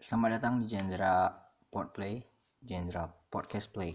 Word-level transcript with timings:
Selamat 0.00 0.40
datang 0.40 0.56
di 0.56 0.64
Jendra 0.64 1.28
Podplay, 1.68 2.24
Jendra 2.56 3.04
Podcast 3.04 3.68
Play. 3.68 3.92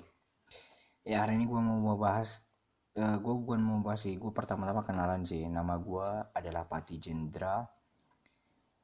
Ya 1.01 1.25
hari 1.25 1.33
ini 1.33 1.49
gue 1.49 1.57
mau 1.57 1.97
bahas, 1.97 2.45
uh, 2.93 3.17
gue 3.17 3.33
bukan 3.33 3.57
mau 3.57 3.81
bahas 3.81 4.05
sih, 4.05 4.13
gue 4.13 4.29
pertama-tama 4.29 4.85
kenalan 4.85 5.25
sih. 5.25 5.41
Nama 5.49 5.81
gue 5.81 6.07
adalah 6.29 6.69
Pati 6.69 7.01
Jendra. 7.01 7.65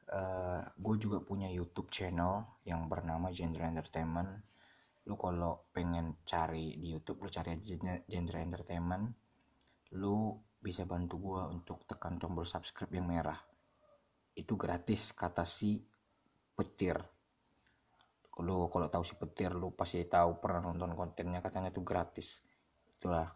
Uh, 0.09 0.65
gue 0.73 0.95
juga 0.97 1.21
punya 1.21 1.45
YouTube 1.45 1.93
channel 1.93 2.57
yang 2.65 2.89
bernama 2.89 3.29
Jendra 3.29 3.69
Entertainment. 3.69 4.41
Lu 5.05 5.13
kalau 5.13 5.69
pengen 5.69 6.25
cari 6.25 6.73
di 6.81 6.97
YouTube, 6.97 7.21
lu 7.21 7.29
cari 7.29 7.53
Jendra 8.09 8.41
Entertainment. 8.41 9.13
Lu 9.93 10.41
bisa 10.57 10.89
bantu 10.89 11.21
gue 11.21 11.41
untuk 11.53 11.85
tekan 11.85 12.17
tombol 12.17 12.49
subscribe 12.49 12.97
yang 12.97 13.05
merah. 13.05 13.37
Itu 14.33 14.57
gratis 14.57 15.13
kata 15.13 15.45
si 15.45 15.85
petir 16.57 17.20
lu 18.41 18.67
kalau 18.67 18.89
tahu 18.89 19.05
si 19.05 19.13
petir 19.15 19.53
lu 19.53 19.73
pasti 19.73 20.03
tahu 20.05 20.41
pernah 20.41 20.73
nonton 20.73 20.97
kontennya 20.97 21.39
katanya 21.39 21.69
tuh 21.69 21.85
gratis. 21.85 22.41
Itulah 22.97 23.29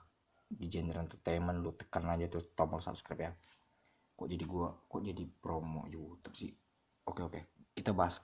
di 0.45 0.70
genre 0.70 1.02
entertainment 1.02 1.58
lu 1.62 1.73
tekan 1.73 2.05
aja 2.09 2.30
tuh 2.30 2.54
tombol 2.54 2.81
subscribe 2.81 3.22
ya. 3.22 3.31
Kok 4.16 4.28
jadi 4.30 4.45
gua 4.45 4.73
kok 4.86 5.02
jadi 5.02 5.23
promo 5.28 5.86
YouTube 5.90 6.36
sih? 6.36 6.52
Oke 7.05 7.22
oke. 7.22 7.40
Kita 7.73 7.91
bahas 7.91 8.22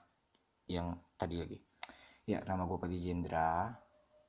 yang 0.70 0.96
tadi 1.18 1.36
lagi. 1.38 1.58
Ya 2.26 2.42
nama 2.46 2.66
gua 2.66 2.78
Pati 2.78 2.98
Jendra. 2.98 3.72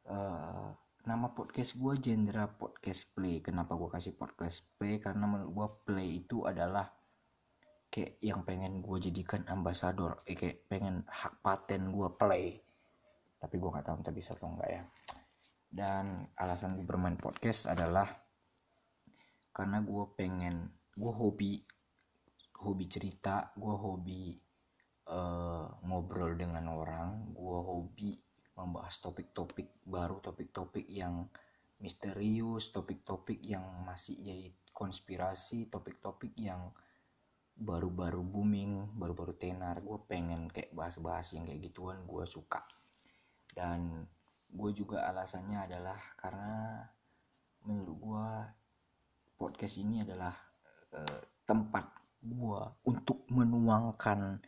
Uh, 0.03 0.69
nama 1.07 1.31
podcast 1.31 1.77
gua 1.77 1.95
Jendra 1.95 2.49
Podcast 2.49 3.13
Play. 3.13 3.39
Kenapa 3.39 3.77
gua 3.77 3.93
kasih 3.93 4.15
podcast 4.15 4.65
play? 4.75 4.99
Karena 4.99 5.29
menurut 5.29 5.51
gua 5.53 5.67
play 5.71 6.25
itu 6.25 6.43
adalah 6.43 7.02
kayak 7.93 8.17
yang 8.25 8.41
pengen 8.41 8.81
gue 8.81 8.97
jadikan 8.97 9.45
ambasador 9.45 10.17
eh, 10.25 10.33
kayak 10.33 10.65
pengen 10.65 11.05
hak 11.05 11.45
paten 11.45 11.93
gue 11.93 12.09
play. 12.17 12.57
Tapi 13.37 13.55
gue 13.61 13.69
nggak 13.69 13.85
tahu 13.85 14.01
entah 14.01 14.15
bisa 14.15 14.33
atau 14.33 14.49
enggak 14.49 14.69
ya. 14.73 14.83
Dan 15.69 16.25
alasan 16.33 16.73
gue 16.73 16.85
bermain 16.85 17.13
podcast 17.13 17.69
adalah 17.69 18.09
karena 19.53 19.85
gue 19.85 20.05
pengen 20.17 20.73
gue 20.97 21.13
hobi 21.13 21.61
hobi 22.65 22.85
cerita 22.89 23.53
gue 23.53 23.75
hobi 23.75 24.33
uh, 25.13 25.69
ngobrol 25.85 26.33
dengan 26.33 26.73
orang 26.73 27.29
gue 27.29 27.59
hobi 27.61 28.17
membahas 28.57 28.97
topik-topik 28.97 29.85
baru 29.85 30.17
topik-topik 30.17 30.89
yang 30.89 31.29
misterius 31.77 32.73
topik-topik 32.73 33.45
yang 33.45 33.61
masih 33.85 34.17
jadi 34.25 34.49
konspirasi 34.73 35.69
topik-topik 35.69 36.33
yang 36.33 36.73
baru-baru 37.53 38.25
booming 38.25 38.97
baru-baru 38.97 39.37
tenar 39.37 39.79
gue 39.79 39.97
pengen 40.09 40.49
kayak 40.49 40.73
bahas-bahas 40.73 41.33
yang 41.37 41.45
kayak 41.45 41.69
gituan 41.69 42.03
gue 42.05 42.25
suka. 42.25 42.65
Dan 43.53 44.05
gue 44.53 44.71
juga 44.73 45.09
alasannya 45.09 45.65
adalah 45.65 45.99
karena 46.17 46.85
menurut 47.65 47.97
gue 47.97 48.27
podcast 49.37 49.75
ini 49.81 50.05
adalah 50.05 50.33
uh, 50.93 51.21
tempat 51.43 51.85
gue 52.23 52.61
untuk 52.87 53.27
menuangkan 53.33 54.39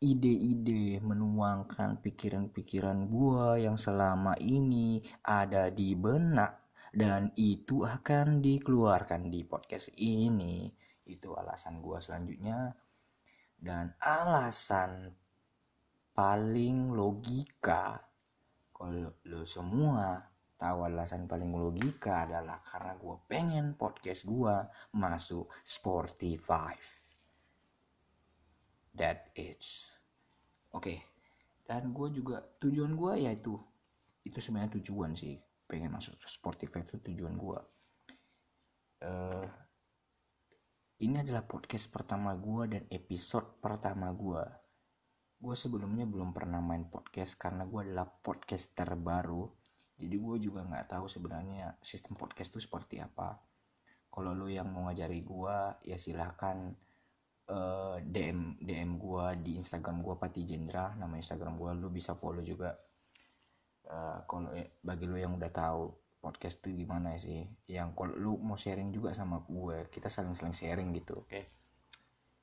ide-ide 0.00 0.96
menuangkan 1.04 2.00
pikiran-pikiran 2.00 3.04
gue 3.12 3.68
yang 3.68 3.76
selama 3.76 4.32
ini 4.40 5.04
ada 5.20 5.68
di 5.68 5.92
benak 5.92 6.72
dan 6.90 7.36
itu 7.36 7.84
akan 7.84 8.40
dikeluarkan 8.40 9.28
di 9.28 9.44
podcast 9.44 9.92
ini 10.00 10.72
itu 11.18 11.34
alasan 11.34 11.82
gue 11.82 11.98
selanjutnya. 11.98 12.74
Dan 13.60 13.92
alasan 14.00 15.12
paling 16.14 16.92
logika 16.92 18.00
kalau 18.72 19.12
lo 19.28 19.44
semua 19.44 20.16
tahu 20.56 20.88
alasan 20.88 21.28
paling 21.28 21.52
logika 21.52 22.24
adalah 22.24 22.64
karena 22.64 22.96
gue 22.96 23.16
pengen 23.28 23.76
podcast 23.76 24.24
gue 24.24 24.56
masuk 24.96 25.48
Spotify. 25.64 26.72
That 28.96 29.32
is. 29.36 29.92
Oke 30.70 30.82
okay. 30.82 30.98
dan 31.66 31.90
gue 31.90 32.08
juga 32.14 32.38
tujuan 32.62 32.94
gue 32.94 33.26
yaitu 33.26 33.58
itu 34.22 34.38
sebenarnya 34.38 34.78
tujuan 34.78 35.18
sih 35.18 35.34
pengen 35.66 35.90
masuk 35.90 36.14
Spotify 36.22 36.82
itu 36.82 36.98
tujuan 37.02 37.34
gue 37.34 37.58
uh, 39.06 39.46
ini 41.00 41.24
adalah 41.24 41.48
podcast 41.48 41.88
pertama 41.88 42.36
gue 42.36 42.76
dan 42.76 42.84
episode 42.92 43.56
pertama 43.64 44.12
gue. 44.12 44.44
Gue 45.40 45.56
sebelumnya 45.56 46.04
belum 46.04 46.36
pernah 46.36 46.60
main 46.60 46.84
podcast 46.92 47.40
karena 47.40 47.64
gue 47.64 47.88
adalah 47.88 48.04
podcaster 48.04 48.92
baru. 49.00 49.48
Jadi 49.96 50.16
gue 50.20 50.36
juga 50.36 50.60
nggak 50.60 50.92
tahu 50.92 51.08
sebenarnya 51.08 51.80
sistem 51.80 52.20
podcast 52.20 52.52
itu 52.52 52.68
seperti 52.68 53.00
apa. 53.00 53.32
Kalau 54.12 54.36
lo 54.36 54.44
yang 54.52 54.68
mau 54.68 54.92
ngajari 54.92 55.24
gue, 55.24 55.58
ya 55.88 55.96
silahkan 55.96 56.68
uh, 57.48 57.96
eh, 57.96 58.04
DM 58.04 58.60
DM 58.60 59.00
gue 59.00 59.26
di 59.40 59.52
Instagram 59.56 60.04
gue 60.04 60.14
Pati 60.20 60.44
Jendra. 60.44 60.92
Nama 61.00 61.16
Instagram 61.16 61.56
gue 61.56 61.70
lo 61.80 61.88
bisa 61.88 62.12
follow 62.12 62.44
juga. 62.44 62.76
Uh, 63.88 64.20
kalau 64.28 64.52
eh, 64.52 64.76
bagi 64.84 65.08
lo 65.08 65.16
yang 65.16 65.32
udah 65.40 65.48
tahu 65.48 65.99
podcast 66.20 66.60
tuh 66.60 66.76
gimana 66.76 67.16
sih? 67.16 67.48
Yang 67.66 67.96
kalau 67.96 68.14
lu 68.14 68.32
mau 68.38 68.60
sharing 68.60 68.92
juga 68.92 69.16
sama 69.16 69.40
gue 69.42 69.88
kita 69.88 70.12
saling-saling 70.12 70.54
sharing 70.54 70.92
gitu. 70.94 71.24
Oke. 71.24 71.32
Okay? 71.32 71.44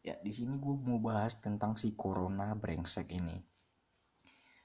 ya 0.07 0.15
di 0.23 0.31
sini 0.31 0.55
gue 0.55 0.75
mau 0.87 1.03
bahas 1.03 1.35
tentang 1.43 1.75
si 1.75 1.91
corona 1.91 2.55
brengsek 2.55 3.11
ini. 3.11 3.35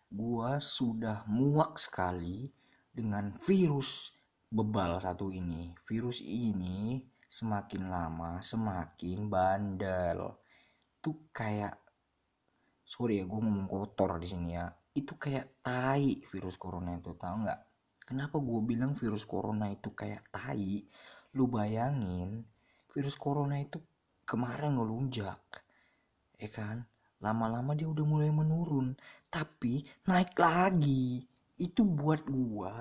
Gue 0.06 0.62
sudah 0.62 1.27
muak 1.27 1.83
sekali 1.83 2.47
dengan 2.95 3.34
virus 3.43 4.15
bebal 4.47 5.03
satu 5.03 5.34
ini. 5.34 5.75
Virus 5.83 6.23
ini 6.23 7.03
semakin 7.27 7.91
lama 7.91 8.39
semakin 8.39 9.27
bandel. 9.27 10.39
Tuh 11.03 11.27
kayak 11.34 11.75
sorry 12.87 13.19
ya 13.19 13.25
gue 13.27 13.41
ngomong 13.43 13.67
kotor 13.67 14.23
di 14.23 14.31
sini 14.31 14.55
ya. 14.55 14.71
Itu 14.94 15.19
kayak 15.19 15.65
tai 15.67 16.23
virus 16.23 16.55
corona 16.55 16.94
itu 16.94 17.19
tau 17.19 17.34
nggak 17.43 17.72
Kenapa 18.12 18.37
gue 18.37 18.61
bilang 18.61 18.93
virus 18.93 19.25
corona 19.25 19.73
itu 19.73 19.89
kayak 19.89 20.28
tai? 20.28 20.84
Lu 21.33 21.49
bayangin, 21.49 22.45
virus 22.93 23.17
corona 23.17 23.56
itu 23.56 23.81
kemarin 24.28 24.77
ngelunjak. 24.77 25.41
Ya 26.37 26.50
kan? 26.53 26.84
Lama-lama 27.25 27.73
dia 27.73 27.89
udah 27.89 28.05
mulai 28.05 28.28
menurun. 28.28 28.93
Tapi 29.33 29.89
naik 30.05 30.37
lagi. 30.37 31.25
Itu 31.56 31.89
buat 31.89 32.28
gue 32.28 32.77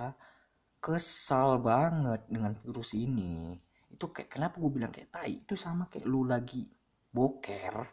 kesal 0.84 1.64
banget 1.64 2.28
dengan 2.28 2.52
virus 2.60 2.92
ini. 2.92 3.56
Itu 3.88 4.12
kayak 4.12 4.36
kenapa 4.36 4.60
gue 4.60 4.72
bilang 4.84 4.92
kayak 4.92 5.16
tai? 5.16 5.48
Itu 5.48 5.56
sama 5.56 5.88
kayak 5.88 6.12
lu 6.12 6.28
lagi 6.28 6.68
boker. 7.08 7.88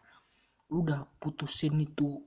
Lu 0.75 0.82
udah 0.82 1.06
putusin 1.22 1.87
itu 1.87 2.19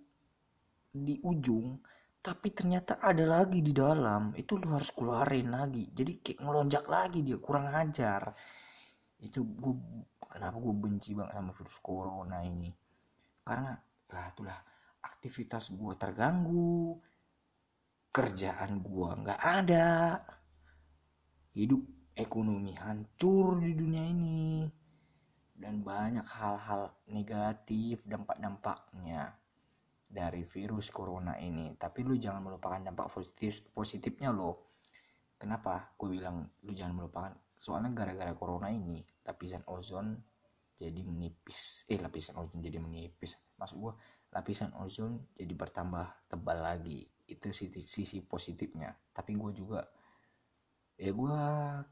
di 0.88 1.20
ujung 1.20 1.84
tapi 2.22 2.54
ternyata 2.54 3.02
ada 3.02 3.26
lagi 3.26 3.66
di 3.66 3.74
dalam. 3.74 4.38
Itu 4.38 4.62
lu 4.62 4.70
harus 4.70 4.94
keluarin 4.94 5.50
lagi. 5.50 5.90
Jadi 5.90 6.22
kayak 6.22 6.40
ngelonjak 6.46 6.86
lagi 6.86 7.26
dia 7.26 7.42
kurang 7.42 7.74
ajar. 7.74 8.30
Itu 9.18 9.42
gue 9.42 9.74
kenapa 10.22 10.62
gue 10.62 10.76
benci 10.78 11.18
banget 11.18 11.34
sama 11.34 11.52
virus 11.52 11.78
corona 11.82 12.46
ini? 12.46 12.70
Karena 13.42 13.74
ya 14.06 14.30
itulah 14.30 14.60
aktivitas 15.02 15.74
gue 15.74 15.94
terganggu. 15.98 17.02
Kerjaan 18.14 18.86
gue 18.86 19.10
nggak 19.26 19.42
ada. 19.42 20.22
Hidup 21.58 21.82
ekonomi 22.14 22.78
hancur 22.78 23.58
di 23.66 23.74
dunia 23.74 24.06
ini. 24.06 24.70
Dan 25.58 25.82
banyak 25.82 26.26
hal-hal 26.26 27.02
negatif 27.10 28.06
dampak-dampaknya 28.06 29.41
dari 30.12 30.44
virus 30.44 30.92
corona 30.92 31.40
ini. 31.40 31.72
Tapi 31.80 32.04
lu 32.04 32.20
jangan 32.20 32.44
melupakan 32.44 32.84
dampak 32.84 33.08
positif 33.08 33.72
positifnya 33.72 34.36
lo. 34.36 34.76
Kenapa? 35.40 35.96
Gue 35.96 36.20
bilang 36.20 36.52
lu 36.68 36.76
jangan 36.76 36.94
melupakan. 36.94 37.32
Soalnya 37.56 37.96
gara-gara 37.96 38.36
corona 38.36 38.68
ini 38.68 39.00
lapisan 39.24 39.64
ozon 39.72 40.20
jadi 40.76 41.00
menipis. 41.02 41.88
Eh 41.88 41.98
lapisan 41.98 42.36
ozon 42.44 42.60
jadi 42.60 42.78
menipis. 42.78 43.40
Maksud 43.56 43.78
gue 43.80 43.94
lapisan 44.36 44.76
ozon 44.84 45.32
jadi 45.32 45.54
bertambah 45.56 46.28
tebal 46.28 46.60
lagi. 46.60 47.08
Itu 47.26 47.56
sisi, 47.56 47.80
sisi 47.88 48.20
positifnya. 48.28 48.92
Tapi 49.16 49.40
gue 49.40 49.52
juga 49.56 49.80
ya 51.02 51.10
gue 51.10 51.38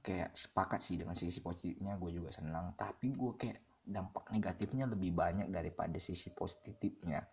kayak 0.05 0.37
sepakat 0.37 0.83
sih 0.83 0.99
dengan 0.99 1.15
sisi 1.15 1.39
positifnya 1.39 1.95
gue 1.95 2.11
juga 2.11 2.29
senang. 2.35 2.75
Tapi 2.75 3.15
gue 3.15 3.31
kayak 3.39 3.59
dampak 3.89 4.29
negatifnya 4.29 4.85
lebih 4.85 5.15
banyak 5.15 5.49
daripada 5.49 5.97
sisi 5.97 6.29
positifnya 6.29 7.23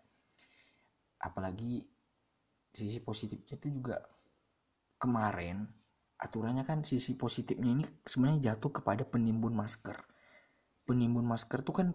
apalagi 1.21 1.85
sisi 2.73 3.01
positifnya 3.01 3.57
itu 3.57 3.67
juga 3.81 3.97
kemarin 5.01 5.65
aturannya 6.17 6.65
kan 6.65 6.81
sisi 6.81 7.13
positifnya 7.13 7.69
ini 7.77 7.83
sebenarnya 8.05 8.53
jatuh 8.53 8.81
kepada 8.81 9.05
penimbun 9.05 9.53
masker. 9.53 9.97
Penimbun 10.85 11.25
masker 11.25 11.61
tuh 11.61 11.75
kan 11.77 11.87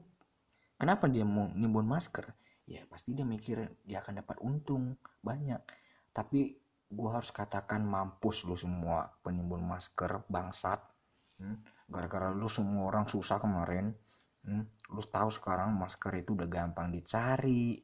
kenapa 0.79 1.11
dia 1.11 1.27
mau 1.27 1.51
nimbun 1.51 1.87
masker? 1.87 2.31
Ya 2.67 2.87
pasti 2.87 3.19
dia 3.19 3.27
mikir 3.27 3.83
dia 3.83 3.99
akan 3.99 4.23
dapat 4.23 4.39
untung 4.39 4.95
banyak. 5.23 5.59
Tapi 6.15 6.55
gue 6.93 7.11
harus 7.11 7.35
katakan 7.35 7.83
mampus 7.83 8.47
lu 8.47 8.55
semua 8.55 9.11
penimbun 9.27 9.63
masker 9.67 10.27
bangsat. 10.31 10.81
Hmm? 11.43 11.59
gara-gara 11.91 12.31
lu 12.31 12.47
semua 12.47 12.89
orang 12.89 13.11
susah 13.11 13.43
kemarin. 13.43 13.93
Hmm? 14.43 14.67
lu 14.91 15.03
tahu 15.07 15.31
sekarang 15.31 15.71
masker 15.79 16.19
itu 16.19 16.35
udah 16.35 16.51
gampang 16.51 16.91
dicari 16.91 17.79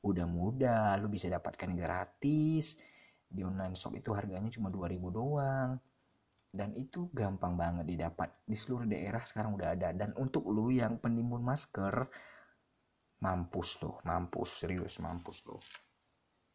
udah 0.00 0.26
mudah 0.26 0.96
lu 1.00 1.12
bisa 1.12 1.28
dapatkan 1.28 1.70
gratis. 1.76 2.78
Di 3.30 3.46
online 3.46 3.78
shop 3.78 3.94
itu 3.94 4.10
harganya 4.16 4.50
cuma 4.50 4.72
2000 4.72 5.10
doang. 5.12 5.70
Dan 6.50 6.74
itu 6.74 7.06
gampang 7.14 7.54
banget 7.54 7.86
didapat. 7.86 8.42
Di 8.42 8.58
seluruh 8.58 8.88
daerah 8.88 9.22
sekarang 9.22 9.54
udah 9.54 9.78
ada. 9.78 9.94
Dan 9.94 10.16
untuk 10.18 10.50
lu 10.50 10.74
yang 10.74 10.98
penimbun 10.98 11.44
masker 11.46 12.10
mampus 13.20 13.84
loh 13.84 14.00
mampus 14.08 14.64
serius 14.64 14.96
mampus 14.98 15.44
loh 15.44 15.60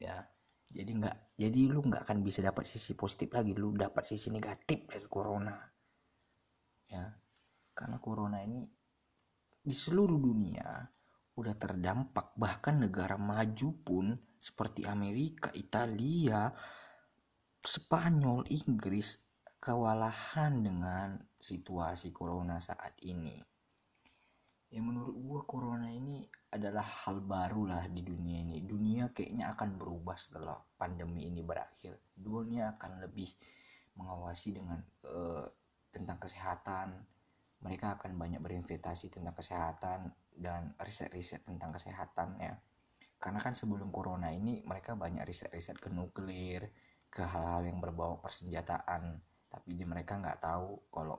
ya. 0.01 0.25
Jadi 0.65 0.91
nggak 0.97 1.17
jadi 1.37 1.59
lu 1.69 1.85
nggak 1.85 2.09
akan 2.09 2.25
bisa 2.25 2.41
dapat 2.41 2.65
sisi 2.65 2.97
positif 2.97 3.31
lagi. 3.31 3.53
Lu 3.55 3.71
dapat 3.71 4.03
sisi 4.03 4.33
negatif 4.33 4.89
dari 4.89 5.07
corona. 5.07 5.55
Ya. 6.89 7.05
Karena 7.75 8.01
corona 8.01 8.41
ini 8.41 8.65
di 9.65 9.73
seluruh 9.73 10.17
dunia 10.17 10.94
udah 11.35 11.55
terdampak 11.59 12.31
bahkan 12.39 12.79
negara 12.79 13.19
maju 13.19 13.69
pun 13.83 14.15
seperti 14.39 14.87
Amerika, 14.87 15.51
Italia, 15.51 16.47
Spanyol, 17.59 18.47
Inggris 18.53 19.19
kewalahan 19.59 20.63
dengan 20.63 21.19
situasi 21.35 22.15
corona 22.15 22.61
saat 22.63 22.95
ini. 23.03 23.41
Ya 24.71 24.79
menurut 24.79 25.15
gua 25.17 25.41
corona 25.43 25.91
ini 25.91 26.23
adalah 26.51 26.83
hal 26.83 27.19
baru 27.19 27.67
lah 27.67 27.83
di 27.91 28.05
dunia 28.05 28.39
ini. 28.45 28.63
Dunia 28.63 29.11
kayaknya 29.11 29.51
akan 29.55 29.75
berubah 29.75 30.15
setelah 30.15 30.55
pandemi 30.79 31.27
ini 31.27 31.43
berakhir. 31.43 31.99
Dunia 32.15 32.79
akan 32.79 33.03
lebih 33.03 33.27
mengawasi 33.99 34.55
dengan 34.55 34.79
uh, 35.07 35.47
tentang 35.91 36.19
kesehatan. 36.19 36.95
Mereka 37.63 37.99
akan 37.99 38.19
banyak 38.19 38.39
berinvestasi 38.39 39.09
tentang 39.09 39.35
kesehatan 39.35 40.11
dan 40.35 40.75
riset-riset 40.79 41.43
tentang 41.47 41.71
kesehatan 41.75 42.39
ya. 42.39 42.53
Karena 43.15 43.39
kan 43.39 43.55
sebelum 43.55 43.89
corona 43.89 44.29
ini 44.29 44.61
mereka 44.67 44.93
banyak 44.93 45.23
riset-riset 45.23 45.79
ke 45.79 45.89
nuklir, 45.89 46.69
ke 47.07 47.23
hal-hal 47.23 47.65
yang 47.65 47.79
berbau 47.79 48.19
persenjataan. 48.19 49.17
Tapi 49.47 49.69
di 49.73 49.87
mereka 49.87 50.19
nggak 50.19 50.39
tahu 50.43 50.91
kalau 50.91 51.17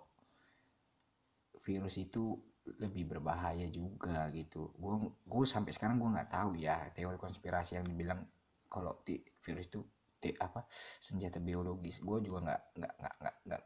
virus 1.64 1.96
itu 1.98 2.36
lebih 2.78 3.16
berbahaya 3.16 3.66
juga 3.72 4.28
gitu. 4.34 4.74
Gue 4.76 5.10
gue 5.24 5.44
sampai 5.46 5.72
sekarang 5.72 5.96
gue 5.96 6.10
nggak 6.12 6.30
tahu 6.30 6.58
ya 6.58 6.90
teori 6.92 7.16
konspirasi 7.16 7.80
yang 7.80 7.86
dibilang 7.86 8.20
kalau 8.66 9.00
virus 9.40 9.66
itu 9.70 9.80
te, 10.20 10.36
apa 10.36 10.66
senjata 11.00 11.40
biologis. 11.40 12.02
Gue 12.02 12.20
juga 12.20 12.44
nggak 12.44 12.62
nggak 12.76 12.94
nggak 13.00 13.14
nggak 13.22 13.36
nggak 13.46 13.62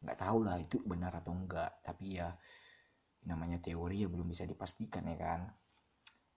nggak 0.00 0.18
tahu 0.18 0.38
lah 0.48 0.56
itu 0.56 0.80
benar 0.80 1.12
atau 1.12 1.36
enggak 1.36 1.84
tapi 1.84 2.16
ya 2.16 2.32
namanya 3.26 3.60
teori 3.60 4.04
ya 4.04 4.08
belum 4.08 4.30
bisa 4.30 4.44
dipastikan 4.48 5.04
ya 5.08 5.16
kan. 5.16 5.40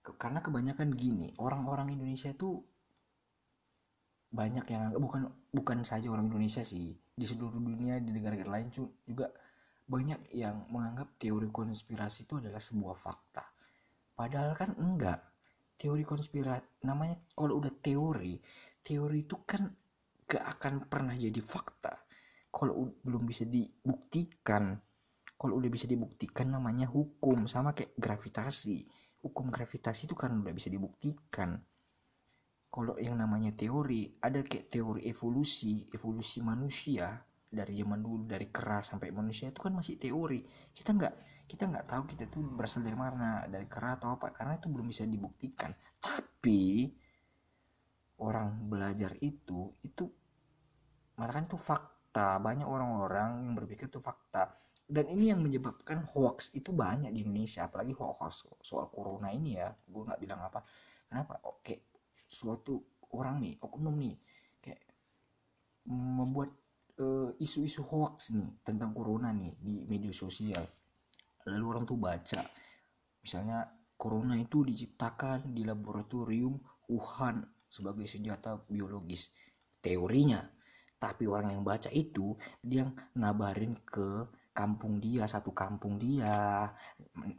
Karena 0.04 0.44
kebanyakan 0.44 0.92
gini 0.92 1.32
orang-orang 1.40 1.96
Indonesia 1.96 2.28
itu 2.28 2.60
banyak 4.34 4.66
yang 4.66 4.90
bukan 4.98 5.30
bukan 5.54 5.86
saja 5.86 6.10
orang 6.10 6.26
Indonesia 6.26 6.66
sih 6.66 6.90
di 7.14 7.24
seluruh 7.24 7.62
dunia 7.62 8.02
di 8.02 8.10
negara-negara 8.10 8.50
lain 8.50 8.68
juga 9.06 9.30
banyak 9.86 10.34
yang 10.34 10.66
menganggap 10.74 11.14
teori 11.20 11.48
konspirasi 11.48 12.26
itu 12.26 12.42
adalah 12.42 12.58
sebuah 12.58 12.96
fakta. 12.98 13.44
Padahal 14.14 14.52
kan 14.58 14.74
enggak. 14.76 15.20
Teori 15.74 16.06
konspirasi 16.06 16.86
namanya 16.86 17.18
kalau 17.34 17.58
udah 17.58 17.72
teori 17.82 18.38
teori 18.84 19.24
itu 19.24 19.40
kan 19.48 19.64
gak 20.28 20.44
akan 20.60 20.84
pernah 20.86 21.16
jadi 21.16 21.40
fakta. 21.40 22.04
Kalau 22.52 22.92
belum 23.02 23.24
bisa 23.24 23.48
dibuktikan 23.48 24.76
kalau 25.44 25.60
udah 25.60 25.68
bisa 25.68 25.84
dibuktikan 25.84 26.56
namanya 26.56 26.88
hukum 26.88 27.44
sama 27.44 27.76
kayak 27.76 27.92
gravitasi. 28.00 28.80
Hukum 29.20 29.52
gravitasi 29.52 30.08
itu 30.08 30.16
kan 30.16 30.32
udah 30.40 30.56
bisa 30.56 30.72
dibuktikan. 30.72 31.60
Kalau 32.72 32.96
yang 32.96 33.20
namanya 33.20 33.52
teori 33.52 34.08
ada 34.24 34.40
kayak 34.40 34.72
teori 34.72 35.04
evolusi 35.04 35.84
evolusi 35.92 36.40
manusia. 36.40 37.20
Dari 37.44 37.76
zaman 37.76 38.00
dulu 38.00 38.24
dari 38.24 38.48
kera 38.48 38.80
sampai 38.80 39.12
manusia 39.12 39.52
itu 39.52 39.60
kan 39.60 39.76
masih 39.76 40.00
teori. 40.00 40.40
Kita 40.72 40.96
nggak 40.96 41.14
kita 41.44 41.68
nggak 41.68 41.86
tahu 41.92 42.02
kita 42.08 42.24
tuh 42.32 42.40
berasal 42.48 42.80
dari 42.80 42.96
mana 42.96 43.44
dari 43.44 43.68
kera 43.68 44.00
atau 44.00 44.16
apa 44.16 44.32
karena 44.32 44.56
itu 44.56 44.72
belum 44.72 44.88
bisa 44.88 45.04
dibuktikan. 45.04 45.76
Tapi 46.00 46.88
orang 48.24 48.64
belajar 48.64 49.12
itu 49.20 49.76
itu 49.84 50.08
kan 51.20 51.44
itu 51.44 51.60
fakta. 51.60 52.40
Banyak 52.40 52.64
orang-orang 52.64 53.44
yang 53.44 53.52
berpikir 53.60 53.92
itu 53.92 54.00
fakta 54.00 54.64
dan 54.84 55.08
ini 55.08 55.32
yang 55.32 55.40
menyebabkan 55.40 56.04
hoax 56.12 56.52
itu 56.52 56.68
banyak 56.68 57.08
di 57.08 57.24
Indonesia 57.24 57.64
apalagi 57.64 57.96
hoax 57.96 58.44
soal 58.60 58.92
corona 58.92 59.32
ini 59.32 59.56
ya. 59.56 59.72
Gue 59.72 60.04
nggak 60.04 60.20
bilang 60.20 60.44
apa. 60.44 60.60
Kenapa? 61.08 61.40
Oke 61.48 61.94
suatu 62.34 62.82
orang 63.14 63.40
nih 63.44 63.54
oknum 63.62 63.94
nih 63.94 64.16
kayak 64.58 64.82
membuat 65.88 66.50
uh, 66.98 67.30
isu-isu 67.38 67.86
hoax 67.86 68.34
nih 68.34 68.60
tentang 68.66 68.90
corona 68.90 69.30
nih 69.30 69.54
di 69.60 69.86
media 69.86 70.12
sosial. 70.12 70.64
Lalu 71.48 71.64
orang 71.64 71.84
tuh 71.84 72.00
baca 72.00 72.42
misalnya 73.24 73.64
corona 73.96 74.36
itu 74.36 74.64
diciptakan 74.66 75.54
di 75.54 75.64
laboratorium 75.64 76.60
Wuhan 76.90 77.40
sebagai 77.64 78.04
senjata 78.04 78.60
biologis. 78.68 79.32
Teorinya 79.80 80.44
tapi 81.00 81.28
orang 81.28 81.52
yang 81.52 81.64
baca 81.64 81.92
itu 81.92 82.32
dia 82.64 82.88
ngabarin 83.16 83.76
ke 83.84 84.24
kampung 84.54 85.02
dia 85.02 85.26
satu 85.26 85.50
kampung 85.50 85.98
dia 85.98 86.70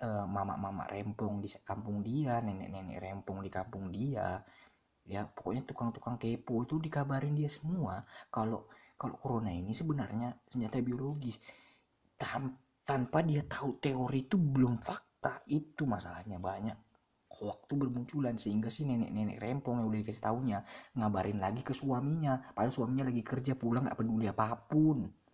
eh, 0.04 0.26
mama-mama 0.28 0.84
rempong 0.92 1.40
di 1.40 1.48
kampung 1.64 2.04
dia 2.04 2.44
nenek-nenek 2.44 3.00
rempong 3.00 3.40
di 3.40 3.50
kampung 3.50 3.88
dia. 3.90 4.44
Ya 5.06 5.24
pokoknya 5.24 5.64
tukang-tukang 5.64 6.20
kepo 6.20 6.68
itu 6.68 6.76
dikabarin 6.78 7.34
dia 7.40 7.48
semua. 7.48 8.04
Kalau 8.28 8.68
kalau 9.00 9.16
corona 9.16 9.50
ini 9.54 9.72
sebenarnya 9.72 10.36
senjata 10.52 10.84
biologis. 10.84 11.40
Tan 12.20 12.52
tanpa 12.84 13.24
dia 13.24 13.42
tahu 13.48 13.80
teori 13.80 14.28
itu 14.28 14.36
belum 14.36 14.84
fakta 14.84 15.42
itu 15.48 15.88
masalahnya. 15.88 16.36
Banyak 16.38 16.78
waktu 17.36 17.74
bermunculan 17.76 18.36
sehingga 18.40 18.72
si 18.72 18.88
nenek-nenek 18.88 19.40
rempong 19.40 19.84
yang 19.84 19.88
udah 19.92 20.00
dikasih 20.04 20.24
tahunya 20.24 20.58
ngabarin 21.00 21.40
lagi 21.40 21.64
ke 21.64 21.72
suaminya. 21.72 22.52
Padahal 22.52 22.74
suaminya 22.76 23.08
lagi 23.08 23.24
kerja 23.24 23.56
pulang 23.56 23.88
nggak 23.88 24.00
peduli 24.00 24.28
apa 24.28 24.56
pun 24.68 25.25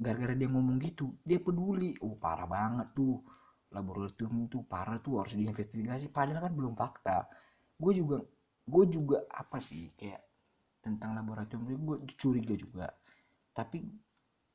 gara-gara 0.00 0.32
dia 0.32 0.48
ngomong 0.48 0.80
gitu 0.80 1.20
dia 1.20 1.36
peduli. 1.36 1.92
Oh 2.00 2.16
parah 2.16 2.48
banget 2.48 2.96
tuh. 2.96 3.20
Laboratorium 3.70 4.50
tuh 4.50 4.66
parah 4.66 4.98
tuh 4.98 5.22
harus 5.22 5.38
diinvestigasi. 5.38 6.10
Padahal 6.10 6.50
kan 6.50 6.52
belum 6.56 6.74
fakta. 6.74 7.28
Gue 7.76 7.92
juga 7.94 8.18
gue 8.66 8.84
juga 8.88 9.22
apa 9.30 9.60
sih 9.62 9.92
kayak 9.94 10.22
tentang 10.80 11.14
laboratorium 11.14 11.84
gue 11.84 11.96
curiga 12.16 12.56
juga. 12.56 12.88
Tapi 13.52 13.84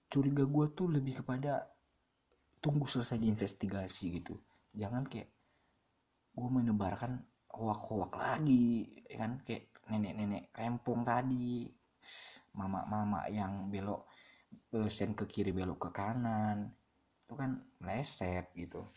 curiga 0.10 0.44
gue 0.44 0.66
tuh 0.74 0.90
lebih 0.90 1.22
kepada 1.24 1.64
tunggu 2.60 2.90
selesai 2.90 3.22
diinvestigasi 3.22 4.04
gitu. 4.20 4.36
Jangan 4.75 5.06
kayak 5.08 5.30
gue 6.36 6.50
menebarkan 6.52 7.22
hoak-hoak 7.56 8.18
lagi 8.18 8.90
ya 9.08 9.24
kan? 9.24 9.40
Kayak 9.46 9.72
nenek-nenek 9.86 10.50
rempong 10.52 11.06
tadi 11.06 11.70
mama-mama 12.58 13.30
yang 13.30 13.70
belok 13.70 14.10
sen 14.90 15.18
ke 15.18 15.26
kiri 15.30 15.52
belok 15.56 15.90
ke 15.90 15.90
kanan. 15.96 16.72
Itu 17.26 17.34
kan 17.34 17.58
meleset 17.82 18.54
gitu. 18.54 18.92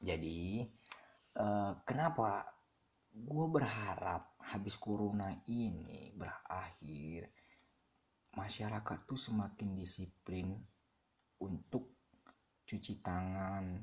Jadi 0.00 0.64
uh, 1.40 1.72
kenapa 1.84 2.44
gue 3.16 3.46
berharap 3.48 4.36
habis 4.52 4.76
corona 4.76 5.32
ini 5.48 6.12
berakhir 6.12 7.32
masyarakat 8.36 8.98
tuh 9.08 9.16
semakin 9.16 9.72
disiplin 9.72 10.52
untuk 11.40 11.96
cuci 12.68 13.00
tangan 13.00 13.80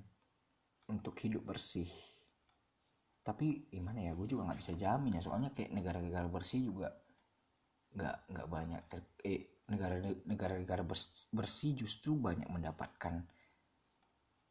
untuk 0.90 1.18
hidup 1.26 1.50
bersih. 1.50 1.90
Tapi 3.24 3.72
gimana 3.72 4.04
ya 4.06 4.14
gue 4.14 4.28
juga 4.30 4.52
nggak 4.52 4.60
bisa 4.62 4.74
jamin 4.78 5.18
ya. 5.18 5.22
Soalnya 5.24 5.50
kayak 5.56 5.74
negara-negara 5.74 6.30
bersih 6.30 6.70
juga 6.70 6.94
nggak 7.94 8.18
nggak 8.34 8.48
banyak 8.50 8.82
ter, 8.90 9.02
eh 9.26 9.53
negara-negara 9.70 10.84
bersih 11.32 11.72
justru 11.72 12.20
banyak 12.20 12.52
mendapatkan 12.52 13.24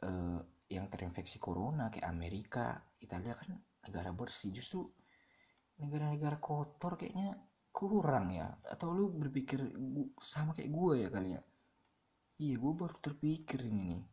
eh, 0.03 0.41
yang 0.73 0.89
terinfeksi 0.89 1.37
corona 1.37 1.93
kayak 1.93 2.09
Amerika 2.09 2.81
Italia 3.01 3.37
kan 3.37 3.53
negara 3.85 4.11
bersih. 4.17 4.49
Justru 4.55 4.89
negara-negara 5.83 6.41
kotor 6.41 6.97
kayaknya 6.97 7.37
kurang 7.69 8.33
ya. 8.33 8.49
Atau 8.65 8.97
lu 8.97 9.13
berpikir 9.13 9.61
sama 10.25 10.57
kayak 10.57 10.71
gue 10.73 10.95
ya 11.05 11.09
kali 11.13 11.31
ya? 11.37 11.43
Iya 12.43 12.55
gue 12.57 12.73
baru 12.73 12.97
terpikir 12.99 13.69
ini 13.69 13.83
nih. 13.93 14.05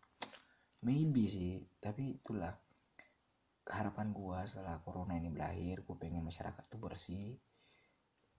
Maybe 0.84 1.24
sih 1.28 1.60
tapi 1.80 2.20
itulah 2.20 2.52
harapan 3.70 4.10
gue 4.10 4.38
setelah 4.50 4.82
corona 4.82 5.14
ini 5.14 5.30
berakhir 5.30 5.86
gue 5.86 5.96
pengen 5.96 6.26
masyarakat 6.26 6.64
tuh 6.66 6.82
bersih 6.82 7.38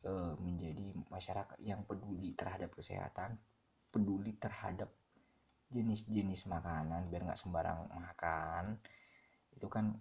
uh, 0.07 0.35
menjadi 0.41 0.95
masyarakat 1.09 1.59
yang 1.61 1.85
peduli 1.85 2.33
terhadap 2.37 2.73
kesehatan 2.73 3.41
peduli 3.91 4.39
terhadap 4.39 4.89
jenis-jenis 5.71 6.47
makanan 6.51 7.11
biar 7.11 7.27
nggak 7.27 7.39
sembarang 7.39 7.91
makan. 7.91 8.79
Itu 9.55 9.67
kan 9.67 9.95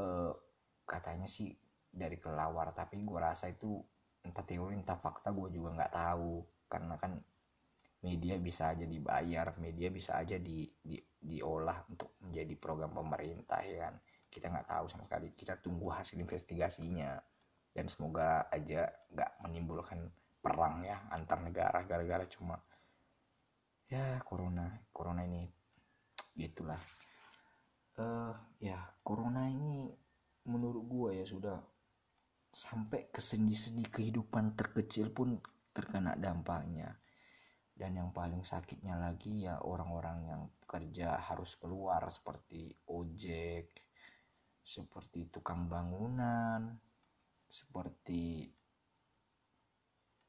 uh, 0.00 0.32
katanya 0.84 1.28
sih 1.28 1.52
dari 1.94 2.18
kelawar 2.18 2.74
tapi 2.74 3.00
gue 3.00 3.20
rasa 3.20 3.48
itu 3.52 3.78
entah 4.24 4.42
teori 4.42 4.74
entah 4.74 4.98
fakta 4.98 5.30
gue 5.32 5.48
juga 5.52 5.76
nggak 5.80 5.94
tahu. 5.94 6.32
Karena 6.68 6.96
kan 6.96 7.20
media 8.04 8.36
bisa 8.36 8.76
aja 8.76 8.84
dibayar 8.84 9.48
media 9.56 9.88
bisa 9.88 10.20
aja 10.20 10.36
di, 10.36 10.68
di 10.76 11.00
diolah 11.24 11.88
untuk 11.88 12.20
menjadi 12.20 12.52
program 12.56 12.92
pemerintah 12.92 13.60
ya 13.64 13.88
kan? 13.88 13.94
Kita 14.28 14.50
nggak 14.50 14.68
tahu 14.68 14.84
sama 14.90 15.04
sekali. 15.08 15.32
Kita 15.32 15.56
tunggu 15.60 15.88
hasil 15.92 16.20
investigasinya 16.20 17.16
dan 17.74 17.90
semoga 17.90 18.46
aja 18.54 18.86
nggak 19.10 19.42
menimbulkan 19.42 20.06
perang 20.38 20.86
ya 20.86 21.10
antar 21.10 21.42
negara 21.42 21.82
gara-gara 21.82 22.22
cuma 22.30 22.54
ya 23.90 24.22
corona 24.22 24.70
corona 24.94 25.26
ini 25.26 25.44
gitulah. 26.34 26.80
Uh, 27.94 28.34
ya 28.58 28.74
corona 29.06 29.46
ini 29.46 29.94
menurut 30.50 30.82
gue 30.82 31.10
ya 31.22 31.26
sudah 31.26 31.58
sampai 32.50 33.10
ke 33.10 33.22
sendi-sendi 33.22 33.86
kehidupan 33.86 34.58
terkecil 34.58 35.14
pun 35.14 35.38
terkena 35.70 36.18
dampaknya. 36.18 36.98
Dan 37.74 37.98
yang 37.98 38.10
paling 38.14 38.46
sakitnya 38.46 38.94
lagi 38.94 39.46
ya 39.46 39.58
orang-orang 39.58 40.18
yang 40.30 40.42
kerja 40.62 41.18
harus 41.18 41.58
keluar 41.58 42.06
seperti 42.06 42.70
ojek 42.86 43.74
seperti 44.64 45.28
tukang 45.28 45.68
bangunan, 45.68 46.80
seperti 47.48 48.50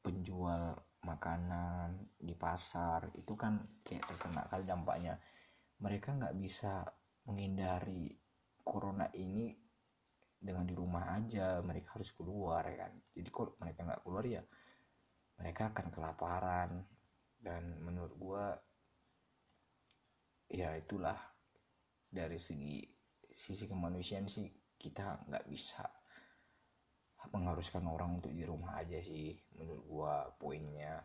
penjual 0.02 0.76
makanan 1.02 2.14
di 2.18 2.34
pasar 2.34 3.10
itu 3.14 3.34
kan 3.38 3.78
kayak 3.82 4.06
terkena 4.06 4.46
kali 4.50 4.66
dampaknya. 4.66 5.18
Mereka 5.82 6.18
nggak 6.18 6.36
bisa 6.38 6.82
menghindari 7.26 8.10
corona 8.62 9.06
ini 9.14 9.54
dengan 10.36 10.66
di 10.66 10.74
rumah 10.74 11.16
aja 11.16 11.58
mereka 11.62 11.98
harus 11.98 12.10
keluar 12.14 12.66
ya 12.66 12.86
kan. 12.86 12.92
Jadi 13.14 13.28
kalau 13.30 13.54
mereka 13.58 13.80
nggak 13.86 14.02
keluar 14.02 14.24
ya 14.26 14.42
mereka 15.38 15.74
akan 15.74 15.86
kelaparan. 15.90 16.70
Dan 17.36 17.78
menurut 17.78 18.14
gua 18.18 18.58
ya 20.50 20.74
itulah 20.74 21.14
dari 22.10 22.38
segi 22.38 22.82
sisi 23.30 23.70
kemanusiaan 23.70 24.26
sih 24.26 24.48
kita 24.74 25.28
nggak 25.30 25.46
bisa 25.46 25.84
mengharuskan 27.32 27.84
orang 27.86 28.20
untuk 28.20 28.32
di 28.34 28.44
rumah 28.46 28.78
aja 28.78 28.98
sih 29.00 29.34
menurut 29.56 29.84
gua 29.86 30.14
poinnya. 30.38 31.02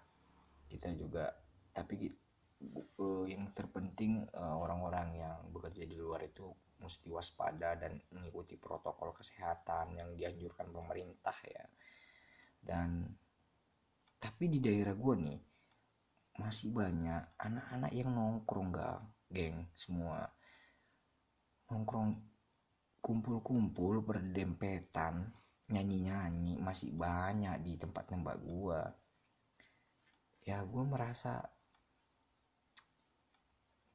Kita 0.68 0.92
juga 0.96 1.28
tapi 1.72 2.08
uh, 3.00 3.26
yang 3.28 3.50
terpenting 3.56 4.28
uh, 4.36 4.56
orang-orang 4.60 5.20
yang 5.20 5.38
bekerja 5.52 5.88
di 5.88 5.98
luar 5.98 6.24
itu 6.28 6.48
mesti 6.82 7.14
waspada 7.14 7.78
dan 7.78 8.02
mengikuti 8.10 8.58
protokol 8.58 9.14
kesehatan 9.14 9.98
yang 9.98 10.10
dianjurkan 10.18 10.74
pemerintah 10.74 11.38
ya. 11.46 11.66
Dan 12.62 13.06
tapi 14.22 14.50
di 14.50 14.62
daerah 14.62 14.94
gua 14.94 15.18
nih 15.18 15.42
masih 16.40 16.74
banyak 16.74 17.38
anak-anak 17.38 17.92
yang 17.92 18.10
nongkrong 18.14 18.74
gak 18.74 19.02
geng 19.30 19.68
semua. 19.76 20.26
Nongkrong 21.70 22.32
kumpul-kumpul 23.02 24.06
berdempetan 24.06 25.34
nyanyi-nyanyi 25.72 26.60
masih 26.60 26.92
banyak 26.94 27.56
di 27.64 27.74
tempat-tempat 27.80 28.36
gua. 28.44 28.82
Ya 30.46 30.62
gua 30.68 30.84
merasa 30.86 31.42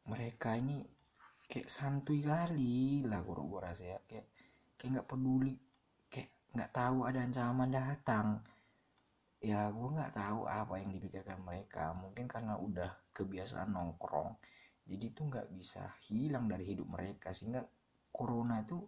mereka 0.06 0.54
ini 0.56 0.82
kayak 1.46 1.68
santuy 1.70 2.22
kali 2.24 3.04
lah 3.04 3.20
gua, 3.22 3.42
gua 3.44 3.60
rasa 3.70 3.84
ya. 3.84 3.98
Kayak 4.08 4.26
kayak 4.80 4.90
nggak 4.98 5.08
peduli 5.08 5.54
kayak 6.08 6.30
nggak 6.56 6.72
tahu 6.72 6.98
ada 7.04 7.20
ancaman 7.22 7.70
datang. 7.70 8.28
Ya 9.36 9.68
gue 9.68 9.88
nggak 9.92 10.16
tahu 10.16 10.48
apa 10.48 10.80
yang 10.80 10.90
dipikirkan 10.96 11.38
mereka. 11.44 11.92
Mungkin 11.92 12.26
karena 12.26 12.56
udah 12.58 12.90
kebiasaan 13.14 13.70
nongkrong 13.70 14.34
jadi 14.86 15.04
itu 15.10 15.20
nggak 15.26 15.50
bisa 15.50 15.82
hilang 16.06 16.46
dari 16.46 16.62
hidup 16.62 16.86
mereka. 16.86 17.34
Sehingga 17.34 17.66
corona 18.14 18.62
itu 18.62 18.78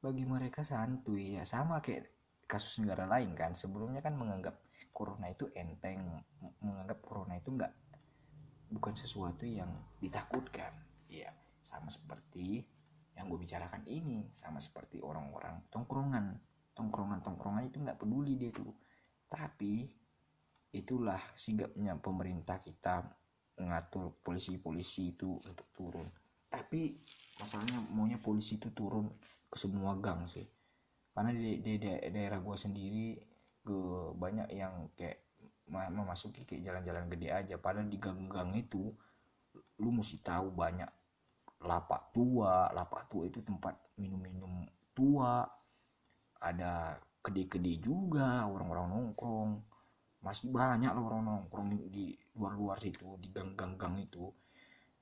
bagi 0.00 0.24
mereka 0.24 0.64
santuy. 0.64 1.36
Ya 1.36 1.44
sama 1.44 1.78
kayak 1.84 2.08
kasus 2.48 2.80
negara 2.82 3.06
lain 3.06 3.36
kan. 3.36 3.52
Sebelumnya 3.52 4.00
kan 4.00 4.16
menganggap 4.16 4.58
corona 4.90 5.30
itu 5.30 5.46
enteng 5.54 6.24
menganggap 6.64 6.98
corona 7.04 7.36
itu 7.38 7.52
nggak 7.52 7.72
bukan 8.72 8.94
sesuatu 8.96 9.44
yang 9.44 9.70
ditakutkan. 10.00 10.72
Ya 11.06 11.30
sama 11.60 11.92
seperti 11.92 12.64
yang 13.14 13.28
gue 13.28 13.38
bicarakan 13.38 13.84
ini 13.86 14.32
sama 14.32 14.58
seperti 14.58 14.98
orang-orang 15.04 15.68
tongkrongan. 15.68 16.40
Tongkrongan 16.72 17.20
tongkrongan 17.20 17.68
itu 17.68 17.78
nggak 17.84 18.00
peduli 18.00 18.40
dia 18.40 18.50
tuh. 18.50 18.72
Tapi 19.30 19.86
itulah 20.74 21.20
sigapnya 21.36 21.98
pemerintah 21.98 22.58
kita 22.58 23.04
mengatur 23.60 24.16
polisi-polisi 24.24 25.12
itu 25.14 25.36
untuk 25.36 25.68
turun. 25.76 26.08
Tapi 26.48 26.96
masalahnya 27.38 27.78
maunya 27.92 28.18
polisi 28.18 28.56
itu 28.56 28.72
turun 28.72 29.06
ke 29.50 29.58
semua 29.58 29.98
gang 29.98 30.24
sih. 30.30 30.46
Karena 31.10 31.34
di, 31.34 31.58
di, 31.58 31.76
di 31.76 31.90
daerah 32.08 32.38
gue 32.38 32.56
sendiri 32.56 33.18
gue 33.60 34.16
banyak 34.16 34.48
yang 34.56 34.88
kayak 34.96 35.26
memasuki 35.70 36.46
kayak 36.46 36.62
jalan-jalan 36.64 37.06
gede 37.10 37.28
aja. 37.34 37.54
Padahal 37.58 37.90
di 37.90 37.98
gang-gang 37.98 38.54
itu 38.56 38.90
lu 39.82 39.90
mesti 39.90 40.22
tahu 40.22 40.54
banyak 40.54 40.88
lapak 41.66 42.14
tua. 42.14 42.70
Lapak 42.70 43.10
tua 43.10 43.26
itu 43.26 43.42
tempat 43.42 43.74
minum-minum 43.98 44.66
tua. 44.94 45.46
Ada 46.40 46.96
kede-kede 47.20 47.82
juga 47.82 48.46
orang-orang 48.48 48.86
nongkrong. 48.90 49.50
Masih 50.24 50.52
banyak 50.52 50.92
loh 50.94 51.04
orang 51.10 51.22
nongkrong 51.26 51.68
di 51.90 52.14
luar-luar 52.36 52.80
situ 52.80 53.16
di 53.20 53.28
gang-gang-gang 53.32 54.04
itu 54.04 54.28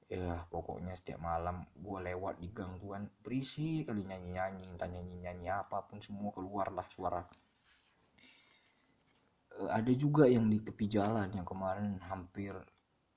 ya 0.08 0.40
pokoknya 0.48 0.96
setiap 0.96 1.20
malam 1.20 1.68
gue 1.76 1.98
lewat 2.00 2.40
di 2.40 2.48
gang 2.48 2.80
tuan 2.80 3.04
berisi 3.20 3.84
kali 3.84 4.08
nyanyi-nyanyi 4.08 4.64
entah 4.64 4.88
nyanyi-nyanyi 4.88 5.52
apa 5.52 5.84
pun 5.84 6.00
semua 6.00 6.32
keluar 6.32 6.72
lah 6.72 6.88
suara. 6.88 7.20
E, 9.52 9.68
ada 9.68 9.92
juga 9.92 10.24
yang 10.24 10.48
di 10.48 10.64
tepi 10.64 10.88
jalan 10.88 11.28
yang 11.36 11.44
kemarin 11.44 12.00
hampir 12.08 12.56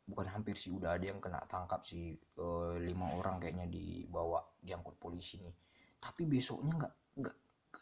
bukan 0.03 0.27
hampir 0.36 0.60
sih 0.60 0.75
udah 0.75 1.00
ada 1.00 1.05
yang 1.07 1.24
kena 1.24 1.39
tangkap 1.48 1.79
sih. 1.88 2.12
E, 2.12 2.45
lima 2.83 3.15
orang 3.15 3.39
kayaknya 3.39 3.71
dibawa 3.71 4.43
diangkut 4.60 5.00
polisi 5.00 5.39
nih. 5.39 5.55
Tapi 5.95 6.27
besoknya 6.27 6.75
nggak 6.75 6.93
nggak 7.24 7.38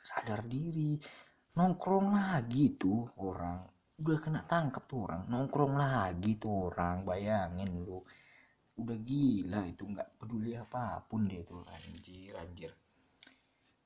sadar 0.05 0.45
diri. 0.45 1.01
Nongkrong 1.57 2.13
lagi 2.13 2.77
tuh 2.77 3.09
orang. 3.25 3.65
Udah 3.97 4.21
kena 4.21 4.45
tangkap 4.45 4.85
tuh 4.85 5.09
orang. 5.09 5.25
Nongkrong 5.25 5.73
lagi 5.81 6.37
tuh 6.37 6.69
orang 6.69 7.01
bayangin 7.01 7.73
lu 7.73 8.05
udah 8.79 8.98
gila 9.03 9.62
itu 9.67 9.83
nggak 9.83 10.15
peduli 10.15 10.55
apa 10.55 11.03
pun 11.03 11.27
dia 11.27 11.43
tuh 11.43 11.67
anjir 11.67 12.33
anjir. 12.39 12.71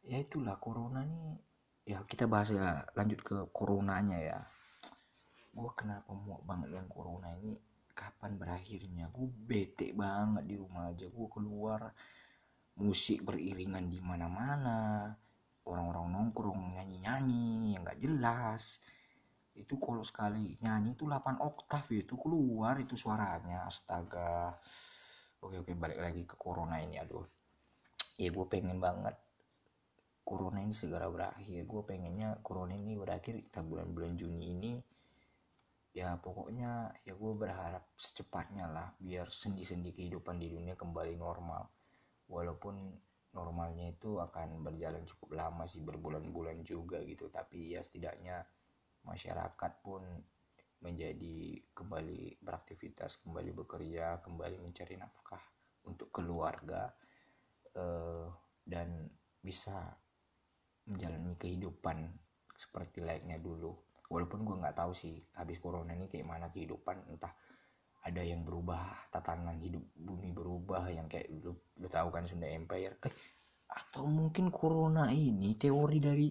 Ya 0.06 0.22
itulah 0.22 0.62
corona 0.62 1.02
nih. 1.02 1.34
Ya 1.84 2.00
kita 2.06 2.30
bahas 2.30 2.54
ya 2.54 2.86
lanjut 2.94 3.20
ke 3.26 3.36
coronanya 3.50 4.20
ya. 4.22 4.40
Gue 5.54 5.70
kenapa 5.74 6.14
muak 6.14 6.46
banget 6.46 6.74
dengan 6.74 6.88
corona 6.90 7.30
ini? 7.42 7.58
Kapan 7.94 8.38
berakhirnya? 8.38 9.10
Gue 9.14 9.30
bete 9.30 9.94
banget 9.94 10.44
di 10.46 10.56
rumah 10.58 10.90
aja. 10.90 11.06
Gue 11.10 11.28
keluar 11.30 11.94
musik 12.78 13.22
beriringan 13.26 13.86
di 13.90 14.00
mana-mana. 14.02 15.10
Orang-orang 15.64 16.12
nongkrong 16.12 16.76
nyanyi-nyanyi 16.76 17.78
yang 17.78 17.88
nggak 17.88 18.02
jelas 18.02 18.84
itu 19.54 19.78
kalau 19.78 20.02
sekali 20.02 20.58
nyanyi 20.66 20.98
itu 20.98 21.06
8 21.06 21.38
oktav 21.38 21.86
itu 21.94 22.18
keluar 22.18 22.74
itu 22.82 22.98
suaranya 22.98 23.70
astaga. 23.70 24.58
Oke 25.46 25.62
oke 25.62 25.74
balik 25.78 26.00
lagi 26.02 26.24
ke 26.26 26.34
corona 26.40 26.82
ini 26.82 26.98
aduh. 26.98 27.26
Ya 28.18 28.30
gue 28.34 28.46
pengen 28.50 28.82
banget 28.82 29.14
corona 30.26 30.64
ini 30.64 30.74
segera 30.74 31.06
berakhir. 31.12 31.68
Gue 31.70 31.82
pengennya 31.86 32.40
corona 32.42 32.74
ini 32.74 32.98
berakhir 32.98 33.38
kita 33.44 33.62
bulan-bulan 33.62 34.18
Juni 34.18 34.58
ini. 34.58 34.74
Ya 35.94 36.18
pokoknya 36.18 36.90
ya 37.06 37.14
gue 37.14 37.34
berharap 37.38 37.86
secepatnya 37.94 38.66
lah 38.66 38.90
biar 38.98 39.30
sendi-sendi 39.30 39.94
kehidupan 39.94 40.42
di 40.42 40.50
dunia 40.50 40.74
kembali 40.74 41.14
normal. 41.14 41.70
Walaupun 42.26 42.98
normalnya 43.38 43.94
itu 43.94 44.18
akan 44.18 44.66
berjalan 44.66 45.06
cukup 45.06 45.38
lama 45.38 45.70
sih 45.70 45.86
berbulan-bulan 45.86 46.66
juga 46.66 46.98
gitu. 47.06 47.30
Tapi 47.30 47.78
ya 47.78 47.86
setidaknya 47.86 48.42
masyarakat 49.04 49.72
pun 49.84 50.04
menjadi 50.84 51.64
kembali 51.72 52.44
beraktivitas, 52.44 53.24
kembali 53.24 53.56
bekerja, 53.56 54.20
kembali 54.20 54.60
mencari 54.60 55.00
nafkah 55.00 55.40
untuk 55.88 56.12
keluarga 56.12 56.92
uh, 57.80 58.28
dan 58.64 59.08
bisa 59.40 59.96
menjalani 60.88 61.40
kehidupan 61.40 62.12
seperti 62.52 63.00
layaknya 63.00 63.40
dulu. 63.40 63.72
Walaupun 64.12 64.44
gue 64.44 64.60
nggak 64.60 64.78
tahu 64.78 64.92
sih 64.92 65.16
habis 65.40 65.58
corona 65.64 65.96
ini 65.96 66.12
kayak 66.12 66.28
mana 66.28 66.52
kehidupan 66.52 67.08
entah 67.08 67.32
ada 68.04 68.20
yang 68.20 68.44
berubah 68.44 69.08
tatanan 69.08 69.64
hidup 69.64 69.84
bumi 69.96 70.36
berubah 70.36 70.92
yang 70.92 71.08
kayak 71.08 71.32
lu, 71.40 71.56
lu 71.80 71.88
tahu 71.88 72.12
kan 72.12 72.28
Sunda 72.28 72.52
Empire. 72.52 73.00
Eh, 73.08 73.16
atau 73.72 74.04
mungkin 74.06 74.52
corona 74.52 75.08
ini 75.10 75.56
teori 75.56 75.98
dari 76.04 76.28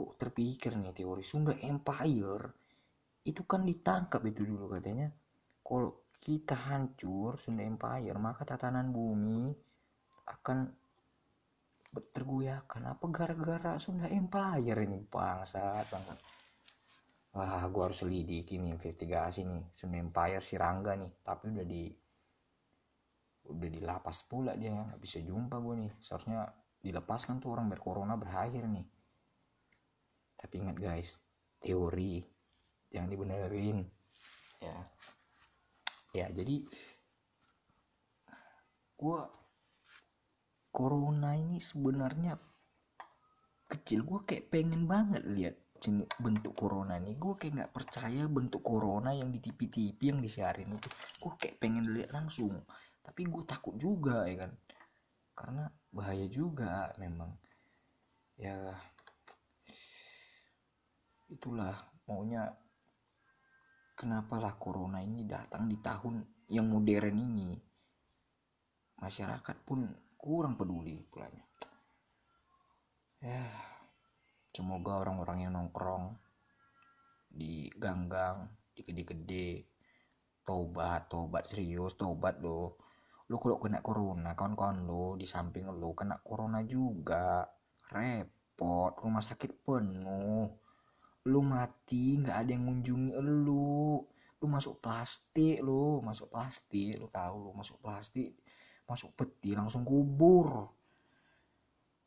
kok 0.00 0.16
terpikir 0.16 0.80
nih 0.80 0.96
teori 0.96 1.20
Sunda 1.20 1.52
Empire 1.60 2.56
itu 3.28 3.44
kan 3.44 3.68
ditangkap 3.68 4.24
itu 4.24 4.48
dulu 4.48 4.72
katanya. 4.72 5.12
Kalau 5.60 6.08
kita 6.16 6.56
hancur 6.56 7.36
Sunda 7.36 7.60
Empire 7.60 8.16
maka 8.16 8.48
tatanan 8.48 8.88
bumi 8.88 9.52
akan 10.24 10.58
tergoyahkan. 12.16 12.96
Apa 12.96 13.04
gara-gara 13.12 13.76
Sunda 13.76 14.08
Empire 14.08 14.88
ini? 14.88 15.04
Bangsat 15.04 15.84
bangsat 15.92 16.18
wah 17.30 17.62
gue 17.62 17.82
harus 17.84 18.00
selidiki 18.00 18.56
nih 18.56 18.80
investigasi 18.80 19.44
nih. 19.44 19.76
Sunda 19.76 20.00
Empire 20.00 20.40
si 20.40 20.56
Rangga 20.56 20.96
nih 20.96 21.12
tapi 21.20 21.52
udah 21.52 21.66
di 21.68 21.84
udah 23.52 23.68
dilapas 23.68 24.24
pula 24.24 24.56
dia. 24.56 24.72
Nggak 24.72 25.00
bisa 25.04 25.20
jumpa 25.20 25.60
gue 25.60 25.74
nih. 25.76 25.92
Seharusnya 26.00 26.48
dilepaskan 26.80 27.36
tuh 27.36 27.52
orang 27.52 27.68
berkorona 27.68 28.16
berakhir 28.16 28.64
nih 28.64 28.99
tapi 30.40 30.64
ingat 30.64 30.80
guys 30.80 31.20
teori 31.60 32.24
jangan 32.88 33.12
dibenerin. 33.12 33.84
Ya. 34.64 34.76
Ya 36.16 36.26
jadi 36.32 36.64
gue 38.96 39.20
corona 40.72 41.36
ini 41.36 41.60
sebenarnya 41.60 42.40
kecil. 43.68 44.02
Gue 44.02 44.24
kayak 44.24 44.48
pengen 44.48 44.88
banget 44.88 45.22
lihat 45.28 45.56
bentuk 46.20 46.52
corona 46.60 47.00
nih 47.00 47.16
gue 47.16 47.40
kayak 47.40 47.52
nggak 47.56 47.72
percaya 47.72 48.28
bentuk 48.28 48.60
corona 48.60 49.16
yang 49.16 49.32
di 49.32 49.40
tv-tv 49.40 49.96
yang 50.12 50.20
disiarin 50.20 50.76
itu. 50.76 50.88
Gue 51.20 51.32
kayak 51.36 51.56
pengen 51.60 51.92
lihat 51.92 52.10
langsung. 52.16 52.64
Tapi 53.00 53.24
gue 53.28 53.44
takut 53.44 53.76
juga 53.80 54.24
ya 54.24 54.44
kan? 54.48 54.52
Karena 55.36 55.64
bahaya 55.94 56.26
juga 56.28 56.92
memang. 57.00 57.32
Ya 58.40 58.72
itulah 61.30 61.72
maunya 62.10 62.50
kenapalah 63.94 64.58
corona 64.58 64.98
ini 65.00 65.24
datang 65.24 65.70
di 65.70 65.78
tahun 65.78 66.20
yang 66.50 66.66
modern 66.66 67.16
ini? 67.16 67.50
Masyarakat 69.00 69.56
pun 69.64 69.86
kurang 70.18 70.58
peduli 70.58 71.00
pulanya. 71.08 71.46
Ya 73.22 73.46
semoga 74.50 74.98
orang-orang 75.00 75.46
yang 75.46 75.52
nongkrong 75.54 76.18
di 77.30 77.70
ganggang 77.78 78.50
di 78.74 78.82
gede-gede 78.82 79.70
tobat 80.42 81.06
tobat 81.06 81.46
serius 81.46 81.94
tobat 81.94 82.42
lo 82.42 82.82
lu 83.30 83.38
kalau 83.38 83.62
kena 83.62 83.78
corona 83.78 84.34
kawan-kawan 84.34 84.82
lo 84.82 85.14
di 85.14 85.22
samping 85.22 85.70
lo 85.70 85.94
kena 85.94 86.18
corona 86.18 86.66
juga 86.66 87.46
repot 87.94 88.98
rumah 88.98 89.22
sakit 89.22 89.62
penuh 89.62 90.50
lu 91.28 91.44
mati 91.44 92.16
nggak 92.16 92.36
ada 92.46 92.50
yang 92.56 92.64
ngunjungi 92.70 93.12
lu. 93.20 94.00
Lu 94.40 94.46
masuk 94.48 94.80
plastik 94.80 95.60
lu 95.60 96.00
masuk 96.00 96.32
plastik 96.32 96.96
lu 96.96 97.12
tahu 97.12 97.36
lu 97.44 97.50
masuk 97.52 97.76
plastik 97.84 98.32
masuk 98.88 99.12
peti 99.12 99.52
langsung 99.52 99.84
kubur. 99.84 100.72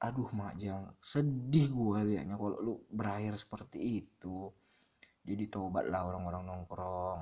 Aduh 0.02 0.28
majang 0.36 0.92
sedih 1.00 1.70
gue 1.72 2.00
liatnya 2.12 2.36
kalau 2.36 2.58
lu 2.60 2.74
berakhir 2.90 3.38
seperti 3.38 4.04
itu. 4.04 4.50
Jadi 5.24 5.48
tobatlah 5.48 6.04
orang-orang 6.10 6.44
nongkrong. 6.44 7.20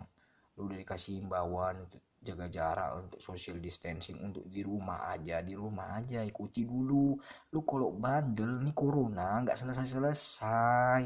Lu 0.57 0.65
udah 0.65 0.77
dikasih 0.79 1.21
himbauan 1.21 1.85
jaga 2.21 2.45
jarak 2.49 2.89
untuk 3.01 3.17
social 3.17 3.57
distancing 3.57 4.21
untuk 4.21 4.45
di 4.45 4.61
rumah 4.61 5.09
aja 5.09 5.41
di 5.41 5.53
rumah 5.53 6.01
aja 6.01 6.25
ikuti 6.25 6.65
dulu. 6.65 7.17
Lu 7.53 7.59
kalau 7.61 7.93
bandel 7.93 8.61
nih 8.61 8.73
corona 8.73 9.41
nggak 9.45 9.57
selesai 9.57 9.85
selesai 9.85 11.03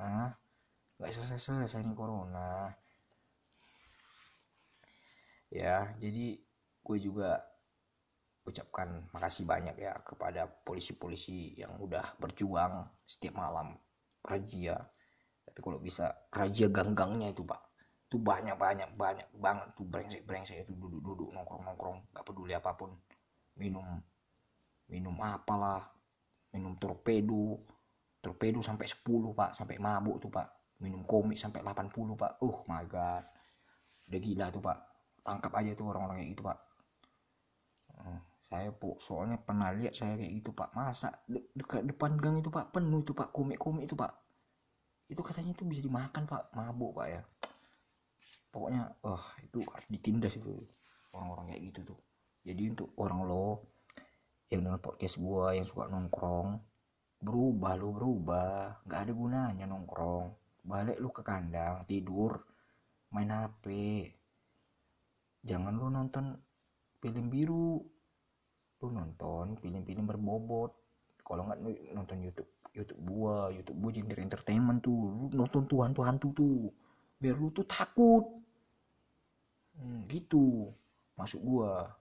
ah 0.00 0.32
nggak 0.96 1.12
selesai 1.12 1.38
selesai 1.40 1.84
nih 1.84 1.96
corona. 1.96 2.72
Ya 5.52 5.92
jadi 6.00 6.40
gue 6.80 6.98
juga 7.00 7.40
ucapkan 8.48 9.04
makasih 9.12 9.44
banyak 9.44 9.76
ya 9.76 9.94
kepada 10.00 10.48
polisi-polisi 10.48 11.54
yang 11.60 11.76
udah 11.76 12.16
berjuang 12.16 12.88
setiap 13.04 13.36
malam. 13.36 13.76
Razia. 14.24 14.76
Tapi 15.44 15.58
kalau 15.60 15.80
bisa 15.80 16.28
razia 16.32 16.68
ganggangnya 16.72 17.32
itu 17.32 17.44
pak. 17.44 17.60
Itu 18.10 18.20
banyak 18.20 18.56
banyak 18.56 18.90
banyak 18.96 19.28
banget 19.36 19.68
tuh 19.76 19.86
brengsek 19.86 20.22
brengsek 20.24 20.64
itu. 20.64 20.72
Duduk 20.76 21.00
duduk 21.00 21.28
nongkrong 21.32 21.62
nongkrong 21.64 21.98
gak 22.16 22.24
peduli 22.24 22.52
apa 22.56 22.72
pun. 22.76 22.96
Minum 23.56 23.84
minum 24.90 25.16
apalah 25.22 25.86
minum 26.50 26.74
torpedo 26.76 27.62
torpedo 28.20 28.60
sampai 28.60 28.86
10 28.86 29.04
pak. 29.32 29.56
Sampai 29.56 29.80
mabuk 29.80 30.20
tuh 30.20 30.30
pak. 30.30 30.76
Minum 30.80 31.04
komik 31.04 31.36
sampai 31.36 31.64
80 31.64 31.92
pak. 32.16 32.40
Uh 32.44 32.56
my 32.68 32.84
god. 32.86 33.24
Udah 34.08 34.20
gila 34.20 34.46
tuh 34.52 34.62
pak. 34.62 34.78
Tangkap 35.20 35.52
aja 35.56 35.70
tuh 35.76 35.84
orang-orang 35.88 36.24
kayak 36.24 36.30
gitu 36.36 36.42
pak. 36.44 36.58
Hmm, 38.00 38.20
saya 38.48 38.68
po 38.72 38.96
soalnya 38.96 39.36
pernah 39.36 39.72
lihat 39.76 39.92
saya 39.92 40.16
kayak 40.16 40.32
gitu 40.40 40.52
pak. 40.52 40.72
Masa 40.72 41.12
de 41.28 41.40
dekat 41.52 41.84
depan 41.84 42.16
gang 42.16 42.40
itu 42.40 42.48
pak 42.48 42.72
penuh 42.72 43.00
itu 43.04 43.12
pak. 43.12 43.32
Komik-komik 43.32 43.88
itu 43.88 43.96
pak. 43.96 44.12
Itu 45.10 45.20
katanya 45.26 45.52
itu 45.52 45.64
bisa 45.66 45.80
dimakan 45.84 46.24
pak. 46.24 46.52
Mabuk 46.56 46.96
pak 46.96 47.06
ya. 47.08 47.22
Pokoknya 48.50 48.94
wah 49.04 49.14
oh, 49.14 49.24
itu 49.44 49.62
harus 49.62 49.86
ditindas 49.86 50.34
itu 50.34 50.58
orang-orang 51.14 51.54
kayak 51.54 51.62
gitu 51.72 51.94
tuh. 51.94 51.98
Jadi 52.40 52.62
untuk 52.72 52.90
orang 52.96 53.28
lo 53.28 53.46
yang 54.50 54.66
dengan 54.66 54.82
podcast 54.82 55.20
gua 55.22 55.54
yang 55.54 55.68
suka 55.68 55.86
nongkrong 55.86 56.69
berubah 57.20 57.72
lu 57.76 57.88
berubah. 57.92 58.84
Nggak 58.88 59.00
ada 59.04 59.12
gunanya 59.12 59.64
nongkrong. 59.68 60.26
Balik 60.64 60.96
lu 61.00 61.08
ke 61.12 61.22
kandang 61.24 61.84
tidur 61.88 62.36
main 63.10 63.26
hp 63.26 63.66
jangan 65.42 65.74
lu 65.74 65.88
nonton 65.88 66.36
film 67.00 67.26
biru. 67.32 67.80
Lu 68.80 68.88
nonton 68.88 69.56
film-film 69.60 70.08
berbobot. 70.08 70.72
Kalau 71.20 71.46
nggak 71.46 71.60
nonton 71.92 72.18
YouTube 72.24 72.48
YouTube 72.70 73.02
gua 73.04 73.50
YouTube 73.52 73.78
gua 73.80 73.90
jadi 73.92 74.20
entertainment 74.24 74.80
tuh. 74.80 75.00
Lu 75.16 75.24
nonton 75.32 75.64
Tuhan 75.68 75.92
Tuhan 75.92 76.16
tuh 76.20 76.32
tuh. 76.32 76.60
Biar 77.20 77.36
lu 77.36 77.52
tuh 77.52 77.64
takut. 77.68 78.24
Hmm, 79.76 80.04
gitu. 80.08 80.72
Masuk 81.16 81.40
gua. 81.44 81.92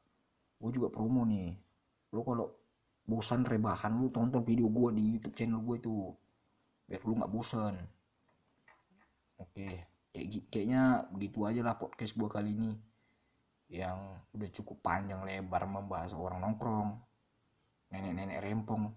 Gua 0.59 0.69
juga 0.71 0.87
promo 0.91 1.23
nih. 1.27 1.55
Lu 2.15 2.23
kalau 2.23 2.58
bosan 3.09 3.41
rebahan 3.41 3.97
lu 3.97 4.13
tonton 4.13 4.45
video 4.45 4.69
gua 4.69 4.93
di 4.93 5.17
YouTube 5.17 5.33
channel 5.33 5.65
gua 5.65 5.75
itu. 5.81 6.13
Biar 6.85 7.01
lu 7.01 7.17
nggak 7.17 7.33
bosan. 7.33 7.75
Oke 9.41 9.89
kayak 10.09 10.49
kayaknya 10.49 11.05
begitu 11.13 11.45
aja 11.45 11.61
lah 11.65 11.75
podcast 11.81 12.13
gua 12.13 12.29
kali 12.29 12.53
ini. 12.53 12.71
Yang 13.69 13.97
udah 14.37 14.49
cukup 14.53 14.77
panjang 14.85 15.25
lebar 15.25 15.65
membahas 15.65 16.13
orang 16.13 16.41
nongkrong 16.45 16.89
nenek-nenek 17.89 18.39
rempong. 18.45 18.93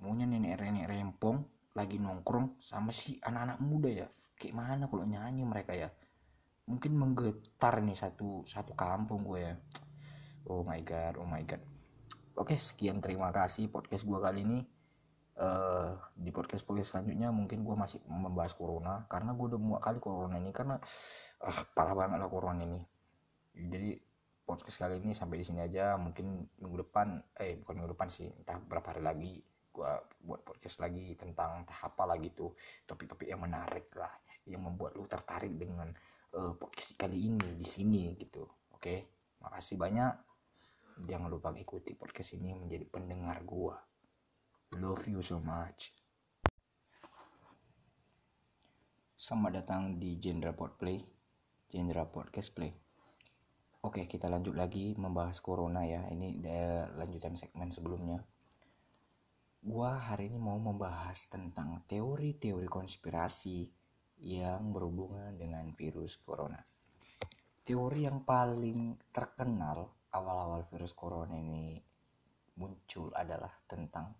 Maunya 0.00 0.28
nenek-nenek 0.28 0.88
rempong 0.88 1.44
lagi 1.72 1.96
nongkrong 1.96 2.60
sama 2.60 2.92
si 2.92 3.16
anak-anak 3.24 3.58
muda 3.64 3.90
ya. 4.04 4.08
Kayak 4.36 4.56
mana 4.56 4.84
kalau 4.88 5.04
nyanyi 5.04 5.44
mereka 5.44 5.72
ya? 5.72 5.88
Mungkin 6.68 6.92
menggetar 6.96 7.80
nih 7.80 7.96
satu 7.96 8.44
satu 8.44 8.72
kampung 8.76 9.24
gue 9.24 9.40
ya. 9.40 9.54
Oh 10.48 10.64
my 10.64 10.80
god 10.80 11.20
oh 11.20 11.28
my 11.28 11.44
god 11.44 11.60
oke 12.40 12.56
sekian. 12.56 13.04
Terima 13.04 13.28
kasih 13.28 13.68
podcast 13.68 14.08
gue 14.08 14.16
kali 14.16 14.40
ini. 14.48 14.60
Uh, 15.40 15.96
di 16.12 16.28
podcast 16.36 16.68
podcast 16.68 16.92
selanjutnya 16.92 17.32
mungkin 17.32 17.64
gue 17.64 17.72
masih 17.72 17.96
membahas 18.04 18.52
corona 18.52 19.08
karena 19.08 19.32
gue 19.32 19.56
udah 19.56 19.60
muak 19.60 19.80
kali 19.80 19.96
corona 19.96 20.36
ini 20.36 20.52
karena 20.52 20.76
uh, 21.40 21.60
parah 21.76 21.92
banget 21.92 22.18
lah 22.24 22.28
corona 22.32 22.64
ini. 22.64 22.80
Jadi 23.52 23.96
podcast 24.44 24.80
kali 24.80 25.04
ini 25.04 25.12
sampai 25.12 25.40
di 25.40 25.44
sini 25.44 25.60
aja. 25.60 26.00
Mungkin 26.00 26.56
minggu 26.60 26.76
depan 26.88 27.20
eh 27.36 27.60
bukan 27.60 27.72
minggu 27.76 27.92
depan 27.92 28.08
sih 28.08 28.28
entah 28.32 28.56
berapa 28.56 28.96
hari 28.96 29.04
lagi 29.04 29.32
gua 29.70 30.02
buat 30.24 30.42
podcast 30.42 30.82
lagi 30.82 31.14
tentang 31.14 31.62
tahap 31.62 31.94
apa 31.94 32.16
lagi 32.16 32.34
tuh 32.34 32.56
topik-topik 32.84 33.30
yang 33.30 33.40
menarik 33.40 33.86
lah 33.94 34.10
yang 34.48 34.66
membuat 34.66 34.98
lu 34.98 35.06
tertarik 35.06 35.54
dengan 35.54 35.94
uh, 36.34 36.52
podcast 36.58 36.96
kali 36.96 37.28
ini 37.32 37.56
di 37.56 37.64
sini 37.64 38.12
gitu. 38.16 38.44
Oke 38.72 38.80
okay? 38.80 38.98
makasih 39.40 39.80
banyak 39.80 40.29
jangan 41.06 41.28
lupa 41.32 41.54
ikuti 41.56 41.96
podcast 41.96 42.36
ini 42.36 42.52
menjadi 42.56 42.84
pendengar 42.88 43.40
gua 43.44 43.76
love 44.76 45.04
you 45.08 45.20
so 45.24 45.40
much 45.40 46.00
Selamat 49.20 49.60
datang 49.60 50.00
di 50.00 50.16
Genre 50.16 50.56
Podplay, 50.56 50.96
Podcast 52.08 52.56
Play. 52.56 52.72
Oke, 53.84 54.08
kita 54.08 54.32
lanjut 54.32 54.56
lagi 54.56 54.96
membahas 54.96 55.44
corona 55.44 55.84
ya. 55.84 56.08
Ini 56.08 56.40
lanjutan 56.96 57.36
segmen 57.36 57.68
sebelumnya. 57.68 58.24
gua 59.60 60.00
hari 60.00 60.32
ini 60.32 60.40
mau 60.40 60.56
membahas 60.56 61.28
tentang 61.28 61.84
teori-teori 61.84 62.64
konspirasi 62.64 63.68
yang 64.24 64.72
berhubungan 64.72 65.36
dengan 65.36 65.68
virus 65.76 66.16
corona. 66.16 66.64
Teori 67.60 68.08
yang 68.08 68.24
paling 68.24 68.96
terkenal 69.12 69.99
awal-awal 70.10 70.66
virus 70.70 70.94
corona 70.94 71.38
ini 71.38 71.78
muncul 72.58 73.14
adalah 73.14 73.50
tentang 73.64 74.10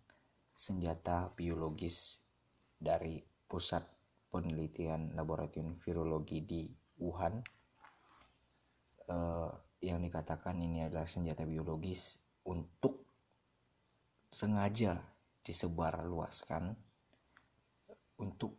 senjata 0.54 1.30
biologis 1.34 2.22
dari 2.78 3.20
pusat 3.20 3.82
penelitian 4.30 5.12
laboratorium 5.18 5.74
virologi 5.74 6.40
di 6.46 6.62
Wuhan 7.00 7.42
eh, 9.10 9.50
yang 9.80 9.98
dikatakan 10.04 10.60
ini 10.60 10.86
adalah 10.86 11.08
senjata 11.08 11.42
biologis 11.42 12.20
untuk 12.46 13.02
sengaja 14.30 15.00
disebar 15.42 16.06
luaskan 16.06 16.76
untuk 18.20 18.54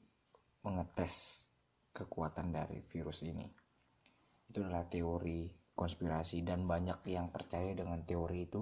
mengetes 0.66 1.48
kekuatan 1.94 2.52
dari 2.52 2.82
virus 2.82 3.24
ini. 3.24 3.48
Itu 4.50 4.66
adalah 4.66 4.84
teori 4.90 5.61
konspirasi 5.82 6.46
dan 6.46 6.70
banyak 6.70 7.02
yang 7.10 7.34
percaya 7.34 7.74
dengan 7.74 8.06
teori 8.06 8.46
itu. 8.46 8.62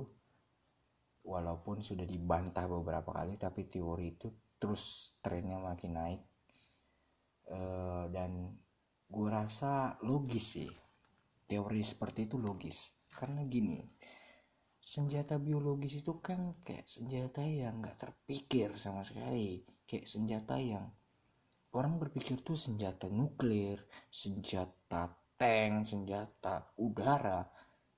Walaupun 1.28 1.84
sudah 1.84 2.08
dibantah 2.08 2.64
beberapa 2.72 3.12
kali 3.12 3.36
tapi 3.36 3.68
teori 3.68 4.16
itu 4.16 4.32
terus 4.56 5.16
trennya 5.20 5.60
makin 5.60 5.92
naik. 6.00 6.22
Uh, 7.50 8.08
dan 8.16 8.56
gue 9.12 9.28
rasa 9.28 10.00
logis 10.08 10.46
sih. 10.56 10.72
Teori 11.44 11.84
seperti 11.84 12.32
itu 12.32 12.40
logis. 12.40 12.96
Karena 13.12 13.44
gini 13.44 13.84
senjata 14.80 15.36
biologis 15.36 16.00
itu 16.00 16.24
kan 16.24 16.56
kayak 16.64 16.88
senjata 16.88 17.44
yang 17.44 17.84
nggak 17.84 18.00
terpikir 18.00 18.80
sama 18.80 19.04
sekali. 19.04 19.68
Kayak 19.84 20.08
senjata 20.08 20.56
yang 20.56 20.88
orang 21.76 22.00
berpikir 22.02 22.42
tuh 22.42 22.58
senjata 22.58 23.12
nuklir 23.12 23.78
senjata 24.10 25.14
tank 25.40 25.88
senjata 25.88 26.76
udara. 26.76 27.48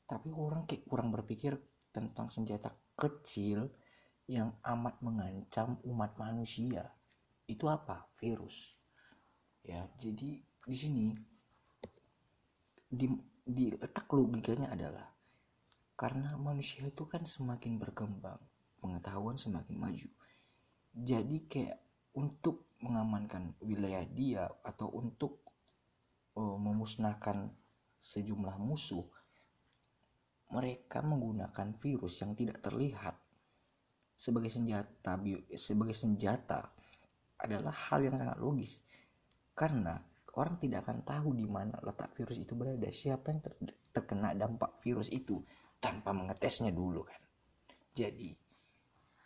Tapi 0.05 0.29
orang 0.29 0.69
kayak 0.69 0.85
kurang 0.85 1.09
berpikir 1.09 1.57
tentang 1.89 2.29
senjata 2.29 2.69
kecil 2.93 3.65
yang 4.29 4.53
amat 4.61 5.01
mengancam 5.01 5.81
umat 5.89 6.13
manusia. 6.21 6.85
Itu 7.49 7.65
apa? 7.65 8.05
Virus. 8.13 8.77
Ya 9.65 9.89
jadi 9.97 10.37
di 10.41 10.77
sini 10.77 11.09
di, 12.85 13.07
di 13.41 13.73
letak 13.73 14.05
logikanya 14.13 14.69
adalah 14.69 15.09
karena 15.97 16.37
manusia 16.37 16.85
itu 16.85 17.05
kan 17.09 17.25
semakin 17.25 17.77
berkembang 17.81 18.37
pengetahuan 18.81 19.37
semakin 19.37 19.77
maju. 19.77 20.09
Jadi 20.91 21.37
kayak 21.47 21.79
untuk 22.17 22.75
mengamankan 22.83 23.55
wilayah 23.63 24.03
dia 24.09 24.43
atau 24.65 24.91
untuk 24.91 25.50
uh, 26.37 26.57
memusnahkan 26.59 27.51
sejumlah 28.01 28.57
musuh 28.57 29.05
mereka 30.51 30.99
menggunakan 30.99 31.79
virus 31.79 32.19
yang 32.19 32.35
tidak 32.35 32.59
terlihat 32.59 33.15
sebagai 34.19 34.51
senjata 34.51 35.17
sebagai 35.55 35.95
senjata 35.95 36.69
adalah 37.41 37.73
hal 37.73 38.05
yang 38.05 38.15
sangat 38.19 38.37
logis. 38.37 38.85
Karena 39.55 39.97
orang 40.37 40.59
tidak 40.61 40.85
akan 40.85 41.01
tahu 41.01 41.33
di 41.33 41.47
mana 41.47 41.79
letak 41.81 42.13
virus 42.13 42.37
itu 42.37 42.53
berada 42.53 42.87
siapa 42.91 43.33
yang 43.33 43.41
ter 43.41 43.53
terkena 43.91 44.35
dampak 44.37 44.79
virus 44.83 45.09
itu 45.09 45.41
tanpa 45.81 46.13
mengetesnya 46.13 46.69
dulu 46.69 47.01
kan. 47.07 47.21
Jadi 47.91 48.29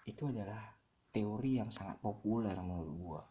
itu 0.05 0.23
adalah 0.29 0.73
teori 1.09 1.57
yang 1.57 1.73
sangat 1.73 1.97
populer 1.99 2.55
menurut 2.61 2.91
gua 2.95 3.21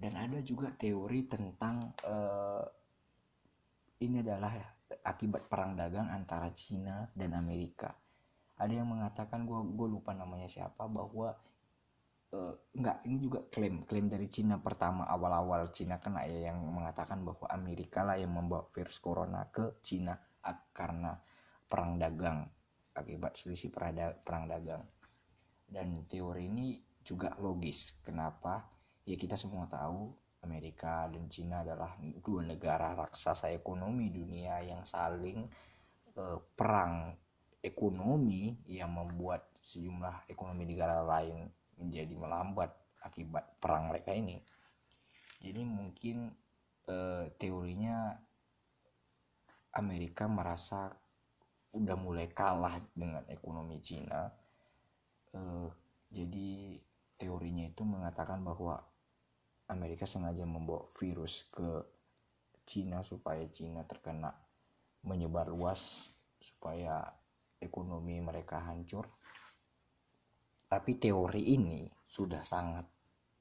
dan 0.00 0.16
ada 0.16 0.40
juga 0.40 0.72
teori 0.72 1.28
tentang 1.28 1.76
uh, 2.08 2.64
ini 4.00 4.24
adalah 4.24 4.56
akibat 5.04 5.44
perang 5.44 5.76
dagang 5.76 6.08
antara 6.08 6.48
Cina 6.56 7.04
dan 7.12 7.36
Amerika. 7.36 7.92
Ada 8.56 8.80
yang 8.80 8.88
mengatakan 8.88 9.44
gua 9.44 9.60
gue 9.60 9.88
lupa 9.92 10.16
namanya 10.16 10.48
siapa 10.48 10.88
bahwa 10.88 11.36
uh, 12.32 12.54
enggak 12.72 13.04
ini 13.04 13.16
juga 13.20 13.44
klaim 13.52 13.84
klaim 13.84 14.08
dari 14.08 14.24
Cina 14.32 14.56
pertama 14.56 15.04
awal-awal 15.04 15.68
Cina 15.68 16.00
kena 16.00 16.24
ya 16.24 16.48
yang 16.48 16.64
mengatakan 16.64 17.20
bahwa 17.20 17.44
Amerika 17.52 18.00
lah 18.00 18.16
yang 18.16 18.32
membawa 18.32 18.64
virus 18.72 18.96
corona 19.04 19.52
ke 19.52 19.84
Cina 19.84 20.16
karena 20.72 21.12
perang 21.68 22.00
dagang 22.00 22.48
akibat 22.96 23.36
selisih 23.36 23.68
perang 23.68 24.48
dagang. 24.48 24.84
Dan 25.70 26.08
teori 26.08 26.48
ini 26.48 26.80
juga 27.04 27.36
logis 27.36 28.00
kenapa 28.00 28.79
ya 29.10 29.16
kita 29.18 29.34
semua 29.34 29.66
tahu 29.66 30.14
Amerika 30.46 31.10
dan 31.10 31.26
Cina 31.26 31.66
adalah 31.66 31.98
dua 32.22 32.46
negara 32.46 32.94
raksasa 32.94 33.50
ekonomi 33.50 34.14
dunia 34.14 34.62
yang 34.62 34.86
saling 34.86 35.50
eh, 36.14 36.38
perang 36.54 37.18
ekonomi 37.58 38.54
yang 38.70 38.94
membuat 38.94 39.50
sejumlah 39.58 40.30
ekonomi 40.30 40.64
negara 40.64 41.02
lain 41.02 41.50
menjadi 41.76 42.14
melambat 42.14 42.70
akibat 43.02 43.58
perang 43.58 43.90
mereka 43.90 44.14
ini. 44.14 44.38
Jadi 45.42 45.60
mungkin 45.66 46.30
eh, 46.86 47.26
teorinya 47.34 48.14
Amerika 49.74 50.30
merasa 50.30 50.90
udah 51.74 51.96
mulai 51.98 52.26
kalah 52.30 52.82
dengan 52.94 53.22
ekonomi 53.30 53.78
Cina. 53.78 54.26
Uh, 55.30 55.70
jadi 56.10 56.74
teorinya 57.14 57.70
itu 57.70 57.86
mengatakan 57.86 58.42
bahwa 58.42 58.82
Amerika 59.70 60.04
sengaja 60.04 60.42
membawa 60.44 60.84
virus 60.98 61.46
ke 61.48 61.86
Cina 62.66 63.00
supaya 63.06 63.46
Cina 63.48 63.86
terkena 63.86 64.34
menyebar 65.06 65.48
luas 65.48 66.10
supaya 66.36 67.06
ekonomi 67.56 68.20
mereka 68.20 68.60
hancur 68.66 69.06
tapi 70.70 70.98
teori 71.00 71.56
ini 71.56 71.88
sudah 72.04 72.42
sangat 72.44 72.86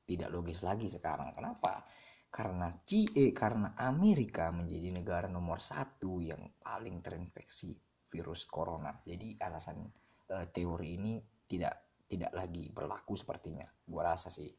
tidak 0.06 0.30
logis 0.34 0.66
lagi 0.66 0.90
sekarang 0.90 1.34
kenapa 1.34 1.86
karena 2.30 2.70
CE 2.86 3.34
karena 3.34 3.74
Amerika 3.74 4.54
menjadi 4.54 4.94
negara 4.94 5.26
nomor 5.26 5.58
satu 5.58 6.22
yang 6.22 6.62
paling 6.62 7.02
terinfeksi 7.02 7.74
virus 8.10 8.46
corona. 8.46 8.94
Jadi 9.02 9.34
alasan 9.42 9.90
uh, 10.30 10.46
teori 10.54 10.98
ini 10.98 11.18
tidak 11.50 12.06
tidak 12.06 12.34
lagi 12.34 12.70
berlaku 12.70 13.18
sepertinya. 13.18 13.66
Gua 13.86 14.14
rasa 14.14 14.30
sih 14.30 14.50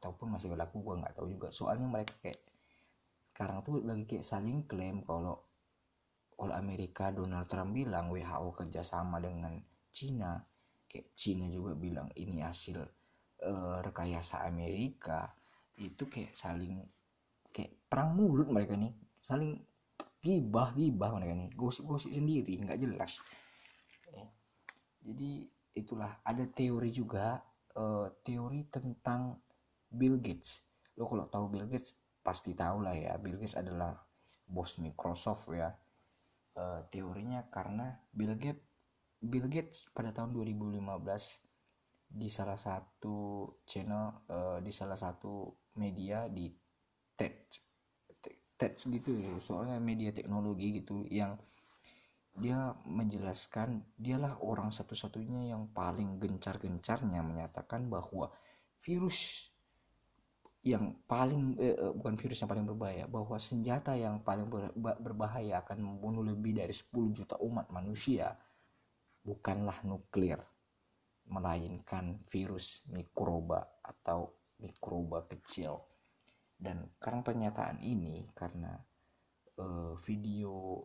ataupun 0.00 0.32
masih 0.32 0.48
berlaku 0.48 0.80
gua 0.80 1.04
nggak 1.04 1.20
tahu 1.20 1.28
juga. 1.28 1.52
Soalnya 1.52 1.84
mereka 1.84 2.16
kayak 2.24 2.40
sekarang 3.30 3.60
tuh 3.60 3.84
lagi 3.84 4.08
kayak 4.08 4.24
saling 4.24 4.64
klaim 4.64 5.04
kalau 5.04 5.38
oleh 6.40 6.56
Amerika 6.56 7.12
Donald 7.12 7.46
Trump 7.52 7.76
bilang 7.76 8.08
WHO 8.08 8.56
kerjasama 8.56 9.20
dengan 9.20 9.60
Cina 9.92 10.40
kayak 10.90 11.14
Cina 11.14 11.46
juga 11.46 11.78
bilang 11.78 12.10
ini 12.18 12.42
hasil 12.42 12.82
uh, 13.46 13.78
rekayasa 13.84 14.48
Amerika 14.48 15.30
itu 15.78 16.10
kayak 16.10 16.34
saling 16.34 16.82
kayak 17.54 17.76
perang 17.86 18.18
mulut 18.18 18.50
mereka 18.50 18.74
nih 18.74 18.90
saling 19.22 19.60
gibah 20.18 20.74
gibah 20.74 21.14
mereka 21.14 21.34
nih 21.38 21.50
gosip-gosip 21.54 22.10
sendiri 22.10 22.58
nggak 22.60 22.80
jelas 22.80 23.22
ya. 24.10 24.26
jadi 25.06 25.30
itulah 25.76 26.20
ada 26.26 26.44
teori 26.50 26.90
juga 26.90 27.38
uh, 27.78 28.10
teori 28.26 28.66
tentang 28.66 29.38
Bill 29.90 30.22
Gates. 30.22 30.64
Lo 30.96 31.04
kalau 31.04 31.26
tahu 31.26 31.50
Bill 31.50 31.66
Gates 31.66 31.98
pasti 32.22 32.54
tahu 32.54 32.86
lah 32.86 32.94
ya. 32.94 33.18
Bill 33.18 33.36
Gates 33.36 33.58
adalah 33.58 33.98
bos 34.46 34.78
Microsoft 34.78 35.50
ya. 35.52 35.74
Uh, 36.54 36.82
teorinya 36.90 37.46
karena 37.46 37.94
Bill 38.10 38.34
Gates 38.34 38.70
Bill 39.20 39.52
Gates 39.52 39.92
pada 39.92 40.16
tahun 40.16 40.32
2015 40.32 40.80
di 42.10 42.26
salah 42.26 42.56
satu 42.56 43.46
channel 43.68 44.26
uh, 44.32 44.58
di 44.64 44.72
salah 44.72 44.96
satu 44.96 45.52
media 45.76 46.26
di 46.26 46.48
TED 47.14 47.36
TED 48.56 48.72
gitu 48.76 49.12
ya. 49.20 49.32
Soalnya 49.44 49.76
media 49.76 50.12
teknologi 50.12 50.80
gitu 50.80 51.04
yang 51.12 51.36
dia 52.40 52.72
menjelaskan 52.88 53.84
dialah 54.00 54.40
orang 54.40 54.72
satu-satunya 54.72 55.52
yang 55.52 55.68
paling 55.76 56.16
gencar-gencarnya 56.16 57.20
menyatakan 57.20 57.92
bahwa 57.92 58.32
virus 58.80 59.49
yang 60.60 61.00
paling 61.08 61.56
eh, 61.56 61.72
eh 61.72 61.92
bukan 61.96 62.20
virus 62.20 62.44
yang 62.44 62.50
paling 62.52 62.68
berbahaya 62.68 63.04
bahwa 63.08 63.36
senjata 63.40 63.96
yang 63.96 64.20
paling 64.20 64.44
ber, 64.48 64.76
berbahaya 64.76 65.64
akan 65.64 65.80
membunuh 65.80 66.20
lebih 66.20 66.60
dari 66.60 66.72
10 66.72 67.16
juta 67.16 67.40
umat 67.40 67.72
manusia 67.72 68.36
bukanlah 69.24 69.80
nuklir 69.88 70.40
melainkan 71.30 72.20
virus 72.28 72.84
mikroba 72.90 73.80
atau 73.80 74.34
mikroba 74.60 75.24
kecil. 75.30 75.80
Dan 76.60 76.92
karena 77.00 77.24
pernyataan 77.24 77.80
ini 77.80 78.28
karena 78.36 78.76
uh, 79.56 79.96
video 79.96 80.84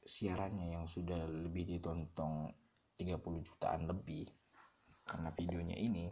siarannya 0.00 0.72
yang 0.72 0.88
sudah 0.88 1.28
lebih 1.28 1.68
ditonton 1.68 2.48
30 2.96 3.20
jutaan 3.44 3.86
lebih 3.86 4.26
karena 5.02 5.34
videonya 5.34 5.76
ini 5.78 6.06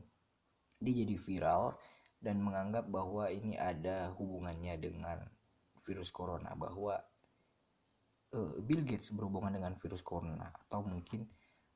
dia 0.80 0.94
jadi 1.04 1.16
viral 1.16 1.74
dan 2.20 2.44
menganggap 2.44 2.84
bahwa 2.86 3.32
ini 3.32 3.56
ada 3.56 4.12
hubungannya 4.14 4.76
dengan 4.76 5.18
virus 5.80 6.12
corona 6.12 6.52
bahwa 6.52 7.00
uh, 8.36 8.54
Bill 8.60 8.84
Gates 8.84 9.10
berhubungan 9.16 9.56
dengan 9.56 9.74
virus 9.80 10.04
corona 10.04 10.52
atau 10.68 10.84
mungkin 10.84 11.24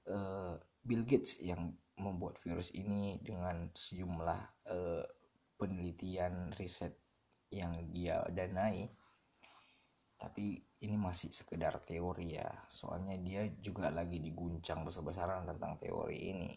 uh, 0.08 0.54
Bill 0.84 1.08
Gates 1.08 1.40
yang 1.40 1.72
membuat 1.96 2.36
virus 2.44 2.74
ini 2.76 3.16
dengan 3.24 3.72
sejumlah 3.72 4.40
uh, 4.68 5.04
penelitian 5.56 6.52
riset 6.58 6.92
yang 7.48 7.72
dia 7.94 8.20
danai. 8.28 8.90
Tapi 10.14 10.60
ini 10.84 10.96
masih 11.00 11.32
sekedar 11.32 11.80
teori 11.80 12.36
ya 12.36 12.48
soalnya 12.68 13.16
dia 13.18 13.48
juga 13.60 13.88
lagi 13.88 14.20
diguncang 14.20 14.84
besar-besaran 14.84 15.48
tentang 15.48 15.80
teori 15.80 16.18
ini. 16.20 16.52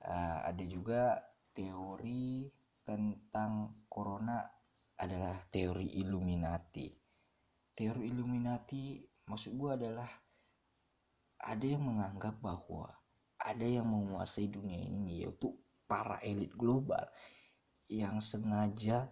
Uh, 0.00 0.38
ada 0.46 0.64
juga 0.64 1.20
teori 1.52 2.48
tentang 2.90 3.86
corona 3.86 4.42
adalah 4.98 5.38
teori 5.46 6.02
Illuminati. 6.02 6.90
Teori 7.70 8.10
Illuminati 8.10 8.98
maksud 9.30 9.54
gue 9.54 9.70
adalah 9.78 10.10
ada 11.38 11.62
yang 11.62 11.86
menganggap 11.86 12.42
bahwa 12.42 12.90
ada 13.38 13.62
yang 13.62 13.86
menguasai 13.86 14.50
dunia 14.50 14.82
ini 14.82 15.22
yaitu 15.22 15.54
para 15.86 16.18
elit 16.26 16.50
global 16.58 17.06
yang 17.86 18.18
sengaja 18.18 19.06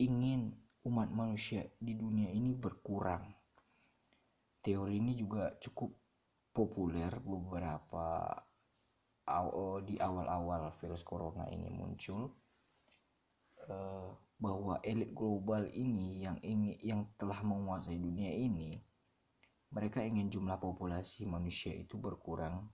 ingin 0.00 0.56
umat 0.88 1.12
manusia 1.12 1.68
di 1.76 1.92
dunia 1.92 2.32
ini 2.32 2.56
berkurang. 2.56 3.28
Teori 4.64 4.96
ini 4.96 5.12
juga 5.12 5.52
cukup 5.60 5.92
populer 6.56 7.12
beberapa 7.20 8.32
di 9.84 10.00
awal-awal 10.00 10.72
virus 10.80 11.04
corona 11.04 11.44
ini 11.52 11.68
muncul 11.68 12.47
eh, 13.68 14.08
bahwa 14.38 14.78
elit 14.82 15.10
global 15.14 15.66
ini 15.70 16.22
yang 16.22 16.38
ingin 16.42 16.76
yang 16.82 17.00
telah 17.18 17.42
menguasai 17.42 17.98
dunia 17.98 18.30
ini 18.30 18.78
mereka 19.68 20.00
ingin 20.00 20.32
jumlah 20.32 20.56
populasi 20.56 21.28
manusia 21.28 21.76
itu 21.76 22.00
berkurang 22.00 22.64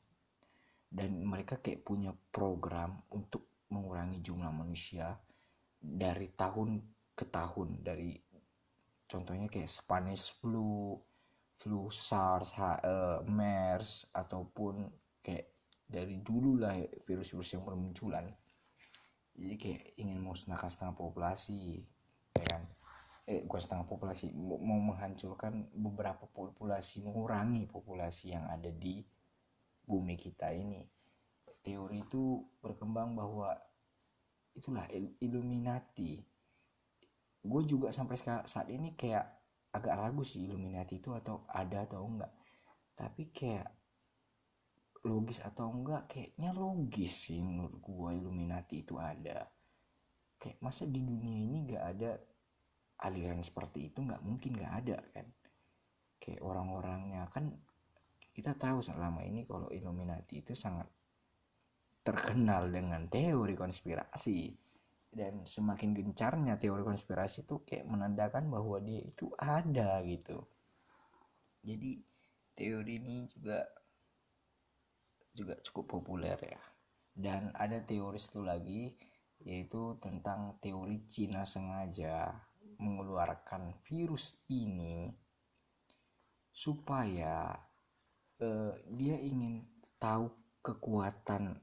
dan 0.94 1.11
mereka 1.26 1.59
kayak 1.59 1.83
punya 1.83 2.14
program 2.30 3.02
untuk 3.11 3.66
mengurangi 3.74 4.22
jumlah 4.22 4.54
manusia 4.54 5.18
dari 5.83 6.30
tahun 6.30 6.78
ke 7.18 7.24
tahun. 7.26 7.83
Dari 7.83 8.14
contohnya 9.11 9.50
kayak 9.50 9.66
Spanish 9.66 10.30
flu 10.38 10.94
flu 11.59 11.90
SARS, 11.90 12.54
H, 12.54 12.62
uh, 12.87 13.18
MERS 13.26 14.07
ataupun 14.14 14.87
kayak 15.18 15.50
dari 15.83 16.22
dulu 16.22 16.62
lah 16.62 16.78
virus-virus 17.07 17.59
yang 17.59 17.66
bermunculan 17.66 18.30
jadi 19.35 19.55
kayak 19.59 19.83
ingin 19.99 20.18
musnahkan 20.23 20.70
setengah 20.70 20.94
populasi 20.94 21.83
ya 22.35 22.44
kan? 22.47 22.62
Eh 23.25 23.42
bukan 23.42 23.61
setengah 23.61 23.87
populasi 23.88 24.31
mau 24.37 24.79
menghancurkan 24.79 25.75
beberapa 25.75 26.29
populasi 26.31 27.03
mengurangi 27.03 27.66
populasi 27.66 28.37
yang 28.37 28.47
ada 28.47 28.70
di 28.70 29.03
bumi 29.85 30.14
kita 30.14 30.55
ini. 30.55 30.87
Teori 31.64 32.05
itu 32.05 32.44
berkembang 32.61 33.16
bahwa 33.16 33.57
itulah 34.55 34.85
Illuminati. 35.18 36.20
Gue 37.44 37.62
juga 37.64 37.90
sampai 37.90 38.16
saat 38.44 38.68
ini 38.68 38.92
kayak 38.92 39.25
agak 39.75 39.99
ragu 39.99 40.23
sih 40.23 40.47
Illuminati 40.47 41.03
itu 41.03 41.11
atau 41.16 41.49
ada 41.51 41.88
atau 41.88 42.05
enggak. 42.07 42.33
Tapi 42.94 43.33
kayak 43.35 43.66
logis 45.05 45.45
atau 45.45 45.69
enggak 45.69 46.09
kayaknya 46.09 46.51
logis 46.57 47.29
sih 47.29 47.40
menurut 47.45 47.77
gue 47.79 48.09
Illuminati 48.25 48.83
itu 48.83 48.97
ada. 48.97 49.45
Kayak 50.40 50.59
masa 50.64 50.88
di 50.88 51.01
dunia 51.01 51.37
ini 51.37 51.69
gak 51.69 51.85
ada 51.97 52.12
aliran 53.05 53.45
seperti 53.45 53.93
itu 53.93 54.01
nggak 54.01 54.23
mungkin 54.25 54.57
nggak 54.57 54.75
ada 54.85 54.99
kan? 55.12 55.27
Kayak 56.17 56.40
orang-orangnya 56.40 57.29
kan 57.29 57.53
kita 58.35 58.57
tahu 58.57 58.81
selama 58.81 59.23
ini 59.23 59.45
kalau 59.45 59.69
Illuminati 59.71 60.40
itu 60.40 60.57
sangat 60.57 60.88
terkenal 62.03 62.69
dengan 62.73 63.07
teori 63.07 63.55
konspirasi. 63.55 64.57
Dan 65.14 65.47
semakin 65.47 65.95
gencarnya 65.95 66.59
teori 66.59 66.83
konspirasi 66.83 67.47
itu 67.47 67.62
kayak 67.62 67.87
menandakan 67.87 68.51
bahwa 68.51 68.83
dia 68.83 68.99
itu 68.99 69.31
ada 69.38 70.03
gitu. 70.03 70.43
Jadi 71.62 72.03
teori 72.59 72.99
ini 72.99 73.31
juga 73.31 73.62
juga 75.35 75.59
cukup 75.61 75.99
populer 75.99 76.38
ya 76.38 76.62
dan 77.14 77.55
ada 77.55 77.79
teori 77.83 78.18
satu 78.18 78.42
lagi 78.42 78.90
yaitu 79.42 79.99
tentang 80.03 80.59
teori 80.59 81.07
Cina 81.07 81.47
sengaja 81.47 82.33
mengeluarkan 82.79 83.79
virus 83.87 84.42
ini 84.51 85.14
supaya 86.51 87.55
uh, 88.42 88.73
dia 88.94 89.18
ingin 89.18 89.62
tahu 89.99 90.31
kekuatan 90.62 91.59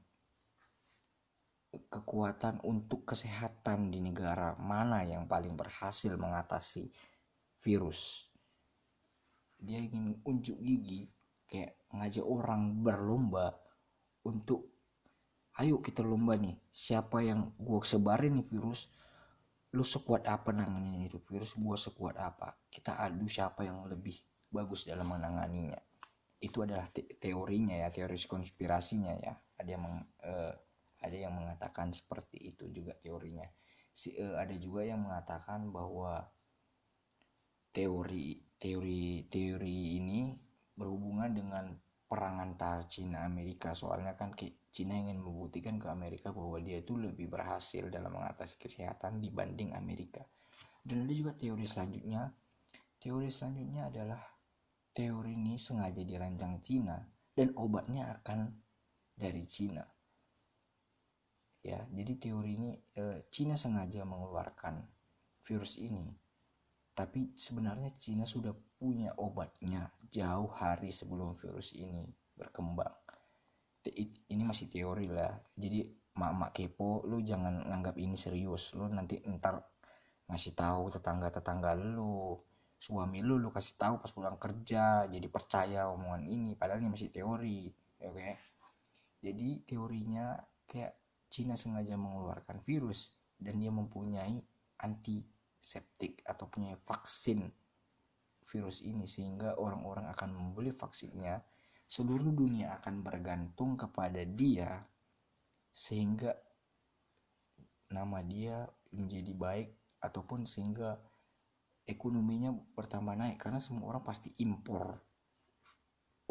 kekuatan 1.88 2.60
untuk 2.68 3.08
kesehatan 3.08 3.88
di 3.88 4.04
negara 4.04 4.52
mana 4.60 5.08
yang 5.08 5.24
paling 5.24 5.56
berhasil 5.56 6.12
mengatasi 6.20 6.92
virus. 7.64 8.28
Dia 9.56 9.80
ingin 9.80 10.20
unjuk 10.20 10.60
gigi 10.60 11.08
kayak 11.48 11.80
ngajak 11.96 12.28
orang 12.28 12.84
berlomba 12.84 13.61
untuk 14.26 14.70
ayo 15.60 15.82
kita 15.84 16.00
lomba 16.00 16.38
nih 16.38 16.56
siapa 16.72 17.20
yang 17.20 17.52
gua 17.60 17.84
sebarin 17.84 18.40
nih 18.40 18.46
virus 18.48 18.88
lu 19.72 19.84
sekuat 19.84 20.28
apa 20.28 20.52
nanganin 20.52 21.08
itu 21.08 21.20
virus 21.20 21.56
gua 21.56 21.76
sekuat 21.76 22.16
apa 22.20 22.56
kita 22.68 22.96
adu 22.96 23.28
siapa 23.28 23.64
yang 23.64 23.84
lebih 23.88 24.16
bagus 24.52 24.84
dalam 24.84 25.08
menanganinya. 25.08 25.80
Itu 26.38 26.62
adalah 26.62 26.84
te 26.92 27.08
teorinya 27.16 27.72
ya 27.72 27.88
teori 27.88 28.20
konspirasinya 28.28 29.16
ya. 29.16 29.32
Ada 29.56 29.68
yang 29.72 29.82
meng, 29.82 29.98
uh, 30.22 30.52
ada 31.00 31.16
yang 31.16 31.32
mengatakan 31.32 31.90
seperti 31.96 32.52
itu 32.52 32.68
juga 32.68 32.92
teorinya. 33.00 33.48
Si 33.90 34.12
uh, 34.20 34.36
ada 34.36 34.52
juga 34.60 34.84
yang 34.84 35.00
mengatakan 35.08 35.72
bahwa 35.72 36.28
teori 37.72 38.44
teori 38.60 39.26
teori 39.32 39.96
ini 39.96 40.36
berhubungan 40.76 41.32
dengan 41.32 41.64
perang 42.12 42.44
antar 42.44 42.84
Cina 42.84 43.24
Amerika. 43.24 43.72
Soalnya 43.72 44.12
kan 44.12 44.36
Cina 44.68 44.92
ingin 45.00 45.16
membuktikan 45.16 45.80
ke 45.80 45.88
Amerika 45.88 46.28
bahwa 46.28 46.60
dia 46.60 46.84
itu 46.84 47.00
lebih 47.00 47.32
berhasil 47.32 47.88
dalam 47.88 48.12
mengatasi 48.12 48.60
kesehatan 48.60 49.24
dibanding 49.24 49.72
Amerika. 49.72 50.20
Dan 50.84 51.08
ada 51.08 51.14
juga 51.16 51.32
teori 51.32 51.64
selanjutnya. 51.64 52.28
Teori 53.00 53.32
selanjutnya 53.32 53.88
adalah 53.88 54.20
teori 54.92 55.32
ini 55.32 55.56
sengaja 55.56 56.04
dirancang 56.04 56.60
Cina 56.60 57.00
dan 57.32 57.56
obatnya 57.56 58.12
akan 58.20 58.60
dari 59.16 59.48
Cina. 59.48 59.80
Ya 61.64 61.80
jadi 61.88 62.12
teori 62.20 62.50
ini 62.60 62.70
e, 62.92 63.24
Cina 63.32 63.56
sengaja 63.56 64.04
mengeluarkan 64.04 64.84
virus 65.48 65.80
ini. 65.80 66.12
Tapi 66.92 67.32
sebenarnya 67.40 67.96
Cina 67.96 68.28
sudah 68.28 68.52
punya 68.82 69.14
obatnya 69.14 69.94
jauh 70.10 70.50
hari 70.50 70.90
sebelum 70.90 71.38
virus 71.38 71.70
ini 71.78 72.02
berkembang. 72.34 72.90
Ini 73.86 74.42
masih 74.42 74.66
teori 74.66 75.06
lah. 75.06 75.38
Jadi 75.54 75.86
mak-mak 76.18 76.50
kepo 76.50 77.06
lu 77.06 77.22
jangan 77.22 77.62
nganggap 77.62 77.94
ini 78.02 78.18
serius. 78.18 78.74
Lu 78.74 78.90
nanti 78.90 79.22
ntar 79.22 79.62
ngasih 80.26 80.58
tahu 80.58 80.90
tetangga-tetangga 80.90 81.78
lu. 81.78 82.34
Suami 82.74 83.22
lu 83.22 83.38
lu 83.38 83.54
kasih 83.54 83.78
tahu 83.78 83.94
pas 84.02 84.10
pulang 84.10 84.34
kerja. 84.42 85.06
Jadi 85.06 85.26
percaya 85.30 85.86
omongan 85.86 86.26
ini. 86.26 86.58
Padahal 86.58 86.82
ini 86.82 86.90
masih 86.90 87.14
teori 87.14 87.70
oke? 88.02 88.18
Okay? 88.18 88.34
jadi 89.22 89.62
teorinya 89.62 90.34
kayak 90.66 90.98
Cina 91.32 91.56
sengaja 91.56 91.96
mengeluarkan 91.96 92.60
virus 92.66 93.14
dan 93.38 93.56
dia 93.56 93.72
mempunyai 93.72 94.42
antiseptik 94.82 96.20
atau 96.26 96.50
punya 96.50 96.76
vaksin 96.84 97.48
virus 98.52 98.84
ini 98.84 99.08
sehingga 99.08 99.56
orang-orang 99.56 100.12
akan 100.12 100.30
membeli 100.36 100.76
vaksinnya 100.76 101.40
seluruh 101.88 102.28
dunia 102.28 102.76
akan 102.76 103.00
bergantung 103.00 103.80
kepada 103.80 104.20
dia 104.28 104.84
sehingga 105.72 106.36
nama 107.88 108.20
dia 108.20 108.68
menjadi 108.92 109.32
baik 109.32 109.68
ataupun 110.04 110.44
sehingga 110.44 111.00
ekonominya 111.88 112.52
bertambah 112.76 113.16
naik 113.16 113.40
karena 113.40 113.58
semua 113.58 113.96
orang 113.96 114.04
pasti 114.04 114.32
impor 114.40 115.00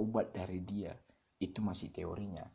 obat 0.02 0.34
dari 0.34 0.62
dia. 0.66 0.94
Itu 1.42 1.62
masih 1.62 1.90
teorinya. 1.90 2.46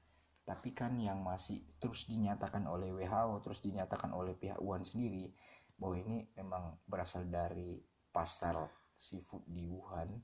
Tapi 0.47 0.71
kan 0.71 0.95
yang 1.03 1.27
masih 1.27 1.67
terus 1.83 2.07
dinyatakan 2.07 2.71
oleh 2.71 2.95
WHO 2.95 3.43
terus 3.43 3.59
dinyatakan 3.63 4.15
oleh 4.15 4.39
pihak 4.39 4.63
Wuhan 4.63 4.87
sendiri 4.87 5.35
bahwa 5.75 5.99
ini 5.99 6.23
memang 6.39 6.79
berasal 6.87 7.27
dari 7.27 7.83
pasar 8.15 8.86
seafood 8.97 9.45
di 9.47 9.69
Wuhan 9.69 10.17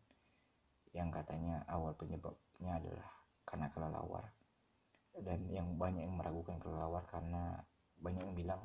yang 0.93 1.09
katanya 1.09 1.65
awal 1.69 1.97
penyebabnya 1.97 2.81
adalah 2.81 3.09
karena 3.45 3.69
kelelawar. 3.73 4.27
Dan 5.13 5.45
yang 5.53 5.77
banyak 5.77 6.09
yang 6.09 6.17
meragukan 6.17 6.57
kelelawar 6.57 7.05
karena 7.05 7.61
banyak 8.01 8.25
yang 8.25 8.37
bilang 8.37 8.63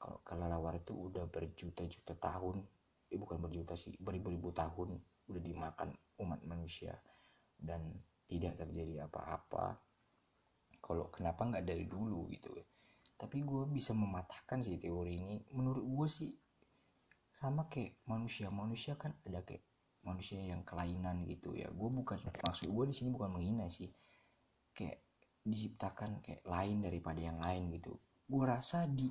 kalau 0.00 0.20
kelelawar 0.24 0.76
itu 0.76 0.96
udah 0.96 1.28
berjuta-juta 1.28 2.16
tahun 2.16 2.64
eh 3.12 3.20
bukan 3.20 3.38
berjuta 3.38 3.76
sih 3.76 3.94
beribu-ribu 4.00 4.50
tahun 4.50 4.98
udah 5.28 5.42
dimakan 5.44 5.92
umat 6.24 6.40
manusia 6.44 6.96
dan 7.60 7.80
tidak 8.28 8.56
terjadi 8.60 9.08
apa-apa. 9.08 9.76
Kalau 10.80 11.08
kenapa 11.08 11.48
nggak 11.48 11.64
dari 11.64 11.84
dulu 11.88 12.28
gitu? 12.32 12.52
Tapi 13.16 13.40
gue 13.40 13.64
bisa 13.70 13.96
mematahkan 13.96 14.60
sih 14.60 14.76
teori 14.76 15.20
ini. 15.20 15.36
Menurut 15.56 15.84
gue 15.84 16.08
sih 16.08 16.30
sama 17.34 17.66
kayak 17.66 17.98
manusia. 18.06 18.46
Manusia 18.54 18.94
kan 18.94 19.10
ada 19.26 19.42
kayak 19.42 19.66
manusia 20.06 20.38
yang 20.38 20.62
kelainan 20.62 21.26
gitu 21.26 21.58
ya. 21.58 21.66
Gue 21.74 21.90
bukan 21.90 22.22
maksud 22.46 22.70
gue 22.70 22.84
di 22.86 22.94
sini 22.94 23.10
bukan 23.10 23.34
menghina 23.34 23.66
sih. 23.66 23.90
Kayak 24.70 25.02
diciptakan 25.42 26.22
kayak 26.22 26.46
lain 26.46 26.86
daripada 26.86 27.18
yang 27.18 27.42
lain 27.42 27.74
gitu. 27.74 27.98
Gue 28.30 28.46
rasa 28.46 28.86
di 28.86 29.10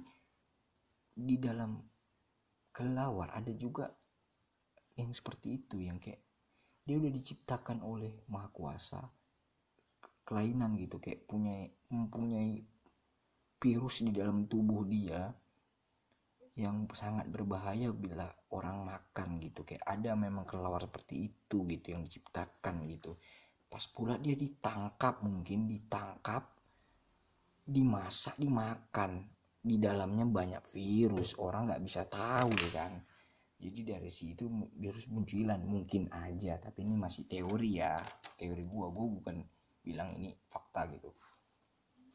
di 1.13 1.35
dalam 1.37 1.77
kelawar 2.73 3.35
ada 3.37 3.51
juga 3.53 3.91
yang 4.97 5.11
seperti 5.13 5.61
itu 5.61 5.83
yang 5.83 5.99
kayak 5.99 6.23
dia 6.83 6.95
udah 6.97 7.11
diciptakan 7.11 7.85
oleh 7.85 8.23
maha 8.31 8.47
kuasa 8.55 9.03
kelainan 10.23 10.79
gitu. 10.79 11.03
Kayak 11.03 11.27
punya 11.27 11.67
mempunyai 11.91 12.63
virus 13.59 13.99
di 13.99 14.15
dalam 14.15 14.47
tubuh 14.47 14.87
dia 14.87 15.27
yang 16.53 16.85
sangat 16.93 17.25
berbahaya 17.33 17.89
bila 17.89 18.29
orang 18.53 18.85
makan 18.85 19.41
gitu. 19.41 19.65
Kayak 19.65 19.89
ada 19.89 20.13
memang 20.13 20.45
kelelawar 20.45 20.85
seperti 20.85 21.33
itu 21.33 21.65
gitu 21.65 21.97
yang 21.97 22.05
diciptakan 22.05 22.85
gitu. 22.85 23.17
Pas 23.65 23.81
pula 23.89 24.21
dia 24.21 24.37
ditangkap 24.37 25.25
mungkin 25.25 25.65
ditangkap 25.65 26.45
dimasak 27.65 28.37
dimakan. 28.37 29.33
Di 29.63 29.79
dalamnya 29.79 30.27
banyak 30.27 30.63
virus 30.75 31.39
orang 31.39 31.71
nggak 31.71 31.83
bisa 31.83 32.05
tahu 32.05 32.53
ya 32.53 32.71
kan. 32.85 32.93
Jadi 33.57 33.79
dari 33.95 34.11
situ 34.11 34.45
virus 34.75 35.07
munculan 35.07 35.63
mungkin 35.63 36.11
aja 36.11 36.59
tapi 36.59 36.85
ini 36.85 36.93
masih 36.93 37.25
teori 37.25 37.81
ya. 37.81 37.97
Teori 38.37 38.61
gua 38.67 38.93
gua 38.93 39.09
bukan 39.09 39.41
bilang 39.81 40.13
ini 40.21 40.35
fakta 40.45 40.85
gitu. 40.91 41.09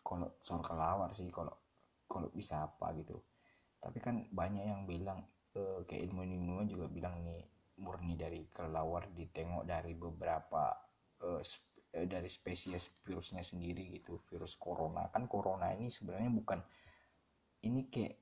Kalau 0.05 0.39
soal 0.45 0.63
kelawar 0.63 1.11
sih 1.11 1.27
kalau 1.33 1.57
kalau 2.07 2.31
bisa 2.31 2.69
apa 2.69 2.95
gitu 2.95 3.19
tapi 3.79 4.03
kan 4.03 4.27
banyak 4.35 4.67
yang 4.67 4.83
bilang 4.85 5.23
uh, 5.55 5.81
kayak 5.87 6.11
ilmu 6.11 6.27
ilmu 6.27 6.67
juga 6.67 6.91
bilang 6.91 7.23
nih 7.23 7.47
murni 7.79 8.19
dari 8.19 8.43
kelelawar 8.51 9.07
ditengok 9.15 9.63
dari 9.63 9.95
beberapa 9.95 10.75
uh, 11.23 11.39
dari 11.89 12.29
spesies 12.29 12.93
virusnya 13.07 13.41
sendiri 13.41 13.89
gitu 13.95 14.21
virus 14.29 14.59
corona. 14.59 15.09
Kan 15.09 15.31
corona 15.31 15.73
ini 15.73 15.89
sebenarnya 15.89 16.31
bukan 16.31 16.61
ini 17.65 17.89
kayak 17.89 18.19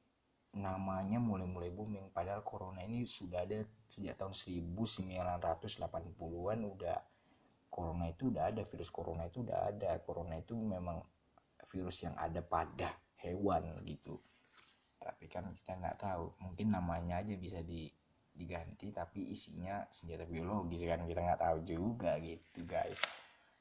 namanya 0.56 1.18
mulai-mulai 1.18 1.72
booming. 1.72 2.12
Padahal 2.12 2.44
corona 2.44 2.84
ini 2.84 3.08
sudah 3.08 3.44
ada 3.44 3.64
sejak 3.88 4.16
tahun 4.16 4.32
1980-an 4.36 6.58
udah 6.64 6.98
corona 7.72 8.08
itu 8.08 8.32
udah 8.32 8.44
ada 8.54 8.62
virus 8.64 8.90
corona 8.92 9.26
itu 9.26 9.42
udah 9.42 9.58
ada. 9.72 9.98
Corona 10.04 10.36
itu 10.38 10.54
memang 10.54 11.02
virus 11.66 12.06
yang 12.06 12.14
ada 12.16 12.40
pada 12.44 12.94
hewan 13.18 13.82
gitu 13.82 14.20
tapi 14.98 15.28
kan 15.30 15.48
kita 15.52 15.76
nggak 15.76 15.98
tahu. 16.00 16.32
Mungkin 16.42 16.72
namanya 16.72 17.22
aja 17.22 17.34
bisa 17.36 17.60
di 17.62 17.88
diganti 18.36 18.92
tapi 18.92 19.32
isinya 19.32 19.84
senjata 19.88 20.28
biologis 20.28 20.84
kan. 20.84 21.04
Kita 21.04 21.20
nggak 21.22 21.42
tahu 21.42 21.58
juga 21.64 22.18
gitu 22.20 22.66
guys. 22.68 23.00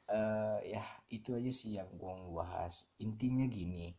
Uh, 0.05 0.61
ya 0.61 0.85
itu 1.09 1.33
aja 1.33 1.49
sih 1.49 1.77
yang 1.79 1.89
gue 1.93 2.11
mau 2.11 2.41
bahas. 2.43 2.85
Intinya 3.01 3.45
gini 3.47 3.91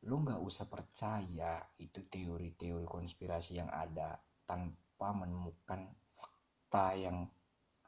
lu 0.00 0.24
nggak 0.24 0.40
usah 0.40 0.64
percaya 0.64 1.60
itu 1.76 2.08
teori-teori 2.08 2.88
konspirasi 2.88 3.60
yang 3.60 3.68
ada 3.68 4.16
tanpa 4.48 5.12
menemukan 5.12 5.92
fakta 6.16 6.96
yang 6.96 7.28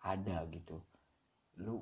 ada 0.05 0.45
gitu. 0.53 0.77
Lu 1.63 1.81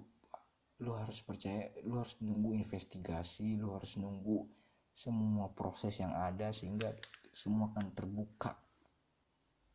lu 0.80 0.96
harus 0.96 1.20
percaya 1.20 1.68
lu 1.84 2.00
harus 2.00 2.16
nunggu 2.24 2.56
investigasi 2.56 3.60
lu 3.60 3.76
harus 3.76 4.00
nunggu 4.00 4.48
semua 4.90 5.50
proses 5.54 5.96
yang 5.98 6.12
ada 6.12 6.50
sehingga 6.50 6.92
semua 7.30 7.70
akan 7.70 7.94
terbuka 7.94 8.52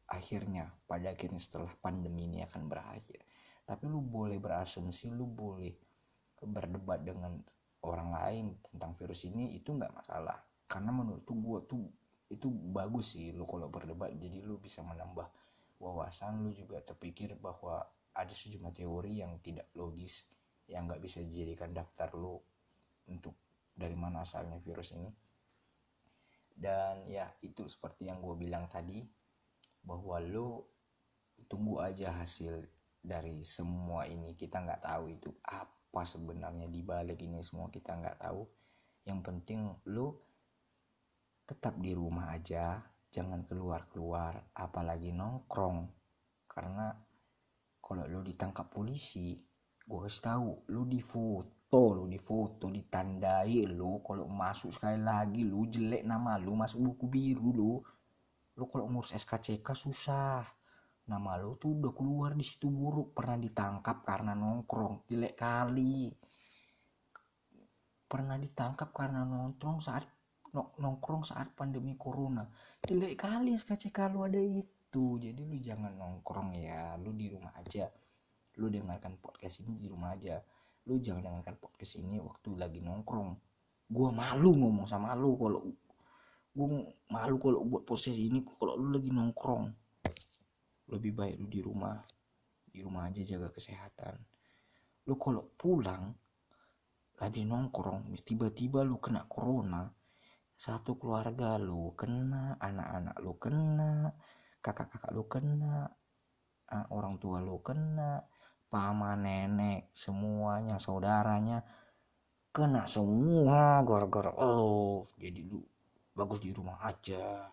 akhirnya 0.05 0.69
pada 0.85 1.11
akhirnya 1.11 1.41
setelah 1.41 1.71
pandemi 1.81 2.29
ini 2.29 2.45
akan 2.45 2.69
berakhir. 2.69 3.25
Tapi 3.65 3.89
lu 3.89 4.05
boleh 4.05 4.37
berasumsi 4.37 5.09
lu 5.09 5.25
boleh 5.25 5.73
berdebat 6.45 7.01
dengan 7.01 7.41
orang 7.81 8.09
lain 8.13 8.45
tentang 8.61 8.93
virus 8.93 9.25
ini 9.25 9.57
itu 9.57 9.73
nggak 9.73 9.93
masalah. 9.93 10.37
Karena 10.69 10.93
menurut 10.93 11.25
gue 11.25 11.59
tuh 11.65 11.85
itu 12.29 12.49
bagus 12.49 13.17
sih 13.17 13.33
lu 13.33 13.49
kalau 13.49 13.69
berdebat. 13.69 14.13
Jadi 14.13 14.45
lu 14.45 14.61
bisa 14.61 14.85
menambah 14.85 15.25
wawasan 15.81 16.45
lu 16.45 16.53
juga 16.53 16.81
terpikir 16.85 17.33
bahwa 17.41 17.81
ada 18.15 18.31
sejumlah 18.31 18.71
teori 18.71 19.25
yang 19.25 19.41
tidak 19.41 19.73
logis 19.75 20.29
yang 20.65 20.89
nggak 20.89 21.01
bisa 21.01 21.21
dijadikan 21.21 21.73
daftar 21.73 22.09
lu 22.17 22.37
untuk 23.09 23.37
dari 23.75 23.93
mana 23.93 24.23
asalnya 24.23 24.57
virus 24.63 24.95
ini. 24.95 25.11
Dan 26.55 27.03
ya 27.11 27.27
itu 27.43 27.67
seperti 27.67 28.07
yang 28.07 28.23
gue 28.23 28.35
bilang 28.39 28.71
tadi 28.71 29.03
bahwa 29.83 30.23
lo 30.23 30.49
tunggu 31.51 31.83
aja 31.83 32.15
hasil 32.15 32.63
dari 33.03 33.43
semua 33.43 34.07
ini. 34.07 34.33
Kita 34.39 34.63
nggak 34.63 34.81
tahu 34.87 35.11
itu 35.11 35.29
apa 35.43 36.01
sebenarnya. 36.07 36.71
Di 36.71 36.81
balik 36.81 37.19
ini 37.19 37.43
semua 37.43 37.67
kita 37.67 37.99
nggak 37.99 38.23
tahu. 38.23 38.41
Yang 39.03 39.19
penting 39.21 39.59
lo 39.91 40.23
tetap 41.43 41.75
di 41.77 41.91
rumah 41.91 42.31
aja. 42.31 42.79
Jangan 43.11 43.43
keluar 43.43 43.91
keluar 43.91 44.39
apalagi 44.55 45.11
nongkrong. 45.11 45.91
Karena 46.47 46.95
kalau 47.83 48.07
lo 48.07 48.23
ditangkap 48.23 48.71
polisi 48.71 49.35
gue 49.85 49.99
kasih 50.01 50.23
tahu 50.25 50.49
lo 50.73 50.81
di 50.89 50.97
foto 50.97 51.54
foto 51.65 51.97
lu 51.97 52.05
di 52.05 52.21
foto 52.21 52.69
ditandai 52.69 53.65
lu. 53.65 53.99
Kalau 54.05 54.29
masuk 54.29 54.69
sekali 54.69 55.01
lagi 55.01 55.41
lu 55.41 55.65
jelek 55.65 56.05
nama 56.05 56.37
lu 56.37 56.53
masuk 56.53 56.93
buku 56.93 57.05
biru 57.09 57.49
lu 57.51 57.73
lu 58.55 58.63
kalau 58.69 58.85
ngurus 58.87 59.17
SKCK 59.17 59.67
susah. 59.73 60.45
Nama 61.05 61.37
lu 61.37 61.59
tuh 61.59 61.75
udah 61.75 61.93
keluar 61.93 62.31
di 62.33 62.45
situ 62.45 62.69
buruk. 62.71 63.13
Pernah 63.13 63.37
ditangkap 63.37 64.01
karena 64.07 64.33
nongkrong. 64.33 65.05
Jelek 65.05 65.35
kali. 65.37 66.09
Pernah 68.05 68.37
ditangkap 68.39 68.89
karena 68.95 69.27
nongkrong 69.27 69.83
saat 69.83 70.07
nongkrong 70.55 71.27
saat 71.27 71.51
pandemi 71.51 71.99
corona. 71.99 72.47
Jelek 72.87 73.19
kali 73.19 73.53
SKCK 73.53 74.15
lu 74.15 74.23
ada 74.23 74.39
itu. 74.39 75.19
Jadi 75.19 75.41
lu 75.43 75.59
jangan 75.59 75.93
nongkrong 75.93 76.55
ya. 76.55 76.95
Lu 76.97 77.11
di 77.11 77.27
rumah 77.29 77.53
aja. 77.59 77.91
Lu 78.55 78.71
dengarkan 78.71 79.19
podcast 79.19 79.67
ini 79.67 79.75
di 79.83 79.91
rumah 79.91 80.15
aja 80.15 80.39
lu 80.85 81.01
jangan 81.01 81.25
dengarkan 81.25 81.57
podcast 81.57 81.97
ini 81.97 82.21
waktu 82.21 82.53
lagi 82.57 82.79
nongkrong. 82.81 83.33
Gue 83.89 84.09
malu 84.13 84.53
ngomong 84.53 84.85
sama 84.85 85.17
lu 85.17 85.33
kalau 85.37 85.61
gue 86.55 86.67
malu 87.09 87.35
kalau 87.41 87.59
buat 87.65 87.83
podcast 87.83 88.17
ini 88.17 88.45
kalau 88.57 88.77
lu 88.77 88.93
lagi 88.93 89.09
nongkrong. 89.09 89.65
Lebih 90.93 91.11
baik 91.17 91.35
lu 91.41 91.47
di 91.49 91.61
rumah 91.65 91.97
di 92.69 92.85
rumah 92.85 93.09
aja 93.09 93.25
jaga 93.25 93.49
kesehatan. 93.49 94.13
Lu 95.09 95.17
kalau 95.17 95.49
pulang 95.57 96.13
habis 97.15 97.47
nongkrong 97.47 98.11
tiba-tiba 98.27 98.83
lu 98.83 98.99
kena 98.99 99.23
corona 99.25 99.87
satu 100.55 100.99
keluarga 100.99 101.55
lu 101.55 101.95
kena 101.95 102.59
anak-anak 102.59 103.15
lu 103.23 103.33
kena 103.39 104.11
kakak-kakak 104.59 105.11
lu 105.15 105.23
kena 105.27 105.87
ah, 106.71 106.85
orang 106.91 107.15
tua 107.15 107.39
lu 107.39 107.59
kena 107.63 108.19
paman 108.69 109.23
nenek 109.23 109.93
semuanya 109.95 110.81
saudaranya 110.81 111.63
kena 112.55 112.87
semua 112.87 113.83
gara-gara 113.83 114.31
lo. 114.31 115.03
Jadi 115.19 115.43
lu 115.43 115.59
bagus 116.15 116.39
di 116.39 116.55
rumah 116.55 116.79
aja. 116.87 117.51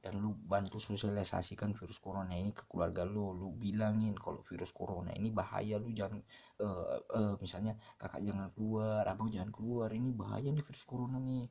Dan 0.00 0.16
lu 0.16 0.32
bantu 0.32 0.80
sosialisasikan 0.80 1.76
virus 1.76 2.00
corona 2.00 2.32
ini 2.32 2.54
ke 2.54 2.64
keluarga 2.70 3.02
lu. 3.02 3.34
Lu 3.34 3.48
bilangin 3.58 4.14
kalau 4.14 4.40
virus 4.46 4.70
corona 4.70 5.10
ini 5.12 5.34
bahaya 5.34 5.76
lu 5.76 5.90
jangan 5.90 6.22
uh, 6.62 7.02
uh, 7.10 7.34
misalnya 7.42 7.74
kakak 7.98 8.22
jangan 8.24 8.48
keluar 8.54 9.02
abang 9.04 9.28
jangan 9.28 9.50
keluar 9.50 9.90
ini 9.92 10.14
bahaya 10.14 10.48
nih 10.54 10.62
virus 10.62 10.86
corona 10.86 11.18
nih. 11.18 11.50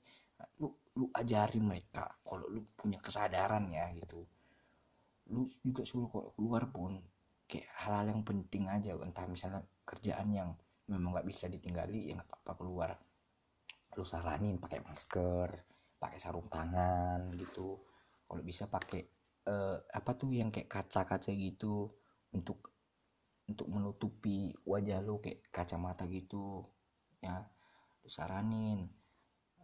Lu 0.63 0.71
lu 0.95 1.11
ajari 1.13 1.59
mereka 1.59 2.07
kalau 2.23 2.47
lu 2.47 2.63
punya 2.73 2.97
kesadaran 3.03 3.69
ya 3.69 3.91
gitu. 3.91 4.23
Lu 5.29 5.45
juga 5.61 5.83
suruh 5.85 6.09
keluar 6.33 6.65
pun 6.71 6.97
kayak 7.49 7.65
hal-hal 7.81 8.13
yang 8.13 8.21
penting 8.21 8.69
aja 8.69 8.93
entah 9.01 9.25
misalnya 9.25 9.65
kerjaan 9.81 10.29
yang 10.29 10.49
memang 10.85 11.17
nggak 11.17 11.27
bisa 11.27 11.49
ditinggali 11.49 12.13
ya 12.13 12.21
nggak 12.21 12.29
apa-apa 12.29 12.53
keluar. 12.61 12.91
Lu 13.97 14.05
saranin 14.05 14.61
pakai 14.61 14.85
masker 14.85 15.49
pakai 15.99 16.17
sarung 16.17 16.47
tangan 16.47 17.35
gitu. 17.35 17.75
Kalau 18.23 18.41
bisa 18.45 18.71
pakai 18.71 19.03
uh, 19.51 19.77
apa 19.91 20.11
tuh 20.15 20.31
yang 20.31 20.49
kayak 20.49 20.71
kaca-kaca 20.71 21.33
gitu 21.35 21.91
untuk 22.31 22.71
untuk 23.49 23.67
menutupi 23.67 24.53
wajah 24.63 25.01
lu 25.03 25.19
kayak 25.19 25.49
kacamata 25.51 26.07
gitu 26.07 26.63
ya. 27.19 27.43
Lu 28.05 28.07
saranin 28.07 28.87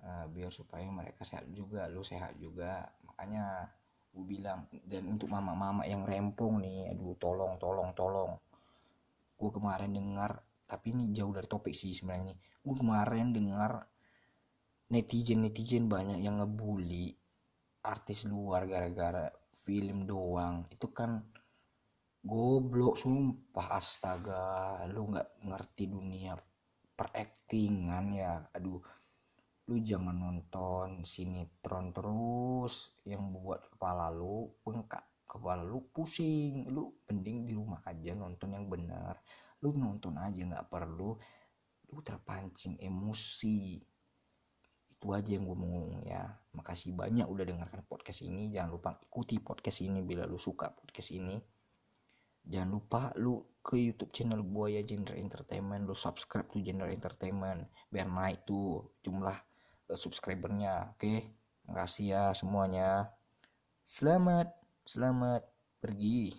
uh, 0.04 0.26
biar 0.28 0.52
supaya 0.52 0.90
mereka 0.92 1.24
sehat 1.24 1.48
juga 1.56 1.88
lu 1.88 2.04
sehat 2.04 2.36
juga. 2.36 2.84
Makanya 3.08 3.72
gue 4.16 4.24
bilang 4.24 4.72
dan 4.88 5.04
untuk 5.12 5.28
mama-mama 5.28 5.84
yang 5.84 6.08
rempong 6.08 6.64
nih 6.64 6.96
aduh 6.96 7.20
tolong 7.20 7.60
tolong 7.60 7.92
tolong. 7.92 8.32
Gue 9.36 9.52
kemarin 9.52 9.92
dengar 9.92 10.40
tapi 10.64 10.96
ini 10.96 11.12
jauh 11.12 11.36
dari 11.36 11.46
topik 11.52 11.76
sih 11.76 11.92
sebenarnya 11.92 12.32
nih. 12.32 12.38
Gue 12.64 12.76
kemarin 12.80 13.36
dengar 13.36 13.84
netizen 14.88 15.44
netizen 15.44 15.92
banyak 15.92 16.24
yang 16.24 16.40
ngebully 16.40 17.12
artis 17.84 18.24
luar 18.24 18.64
gara-gara 18.64 19.28
film 19.68 20.08
doang. 20.08 20.64
Itu 20.72 20.96
kan 20.96 21.20
goblok 22.24 22.96
sumpah 22.96 23.68
astaga. 23.76 24.80
Lu 24.88 25.12
nggak 25.12 25.44
ngerti 25.44 25.92
dunia 25.92 26.40
peraktingan 26.96 28.06
ya 28.16 28.40
aduh 28.56 28.80
lu 29.66 29.82
jangan 29.82 30.14
nonton 30.14 31.02
sinetron 31.02 31.90
terus 31.90 32.94
yang 33.02 33.34
buat 33.34 33.66
kepala 33.74 34.14
lu 34.14 34.54
bengkak 34.62 35.16
kepala 35.36 35.66
lu 35.68 35.84
pusing. 35.92 36.70
Lu 36.72 37.04
mending 37.12 37.44
di 37.44 37.54
rumah 37.54 37.84
aja 37.84 38.16
nonton 38.16 38.56
yang 38.56 38.72
benar. 38.72 39.20
Lu 39.60 39.76
nonton 39.76 40.16
aja 40.16 40.40
nggak 40.40 40.72
perlu. 40.72 41.18
Lu 41.92 41.98
terpancing 42.00 42.80
emosi. 42.80 43.84
Itu 44.96 45.12
aja 45.12 45.36
yang 45.36 45.44
gue 45.44 45.58
mau 45.60 46.00
ya. 46.08 46.24
Makasih 46.56 46.96
banyak 46.96 47.28
udah 47.28 47.44
dengarkan 47.44 47.84
podcast 47.84 48.24
ini. 48.24 48.48
Jangan 48.54 48.72
lupa 48.80 48.96
ikuti 49.04 49.44
podcast 49.44 49.84
ini 49.84 50.00
bila 50.00 50.24
lu 50.24 50.40
suka 50.40 50.72
podcast 50.72 51.12
ini. 51.12 51.36
Jangan 52.46 52.70
lupa 52.70 53.02
lu 53.18 53.42
ke 53.66 53.76
YouTube 53.76 54.14
channel 54.14 54.46
Buaya 54.46 54.86
Genre 54.86 55.18
Entertainment. 55.18 55.84
Lu 55.84 55.98
subscribe 55.98 56.48
tuh 56.48 56.62
Genre 56.64 56.88
Entertainment. 56.88 57.68
Biar 57.90 58.08
naik 58.08 58.46
tuh 58.48 58.96
jumlah 59.02 59.36
subscribernya 59.94 60.94
oke 60.94 61.02
okay? 61.02 61.18
makasih 61.66 62.06
ya 62.14 62.24
semuanya 62.36 63.10
selamat 63.88 64.54
selamat 64.86 65.42
pergi 65.82 66.36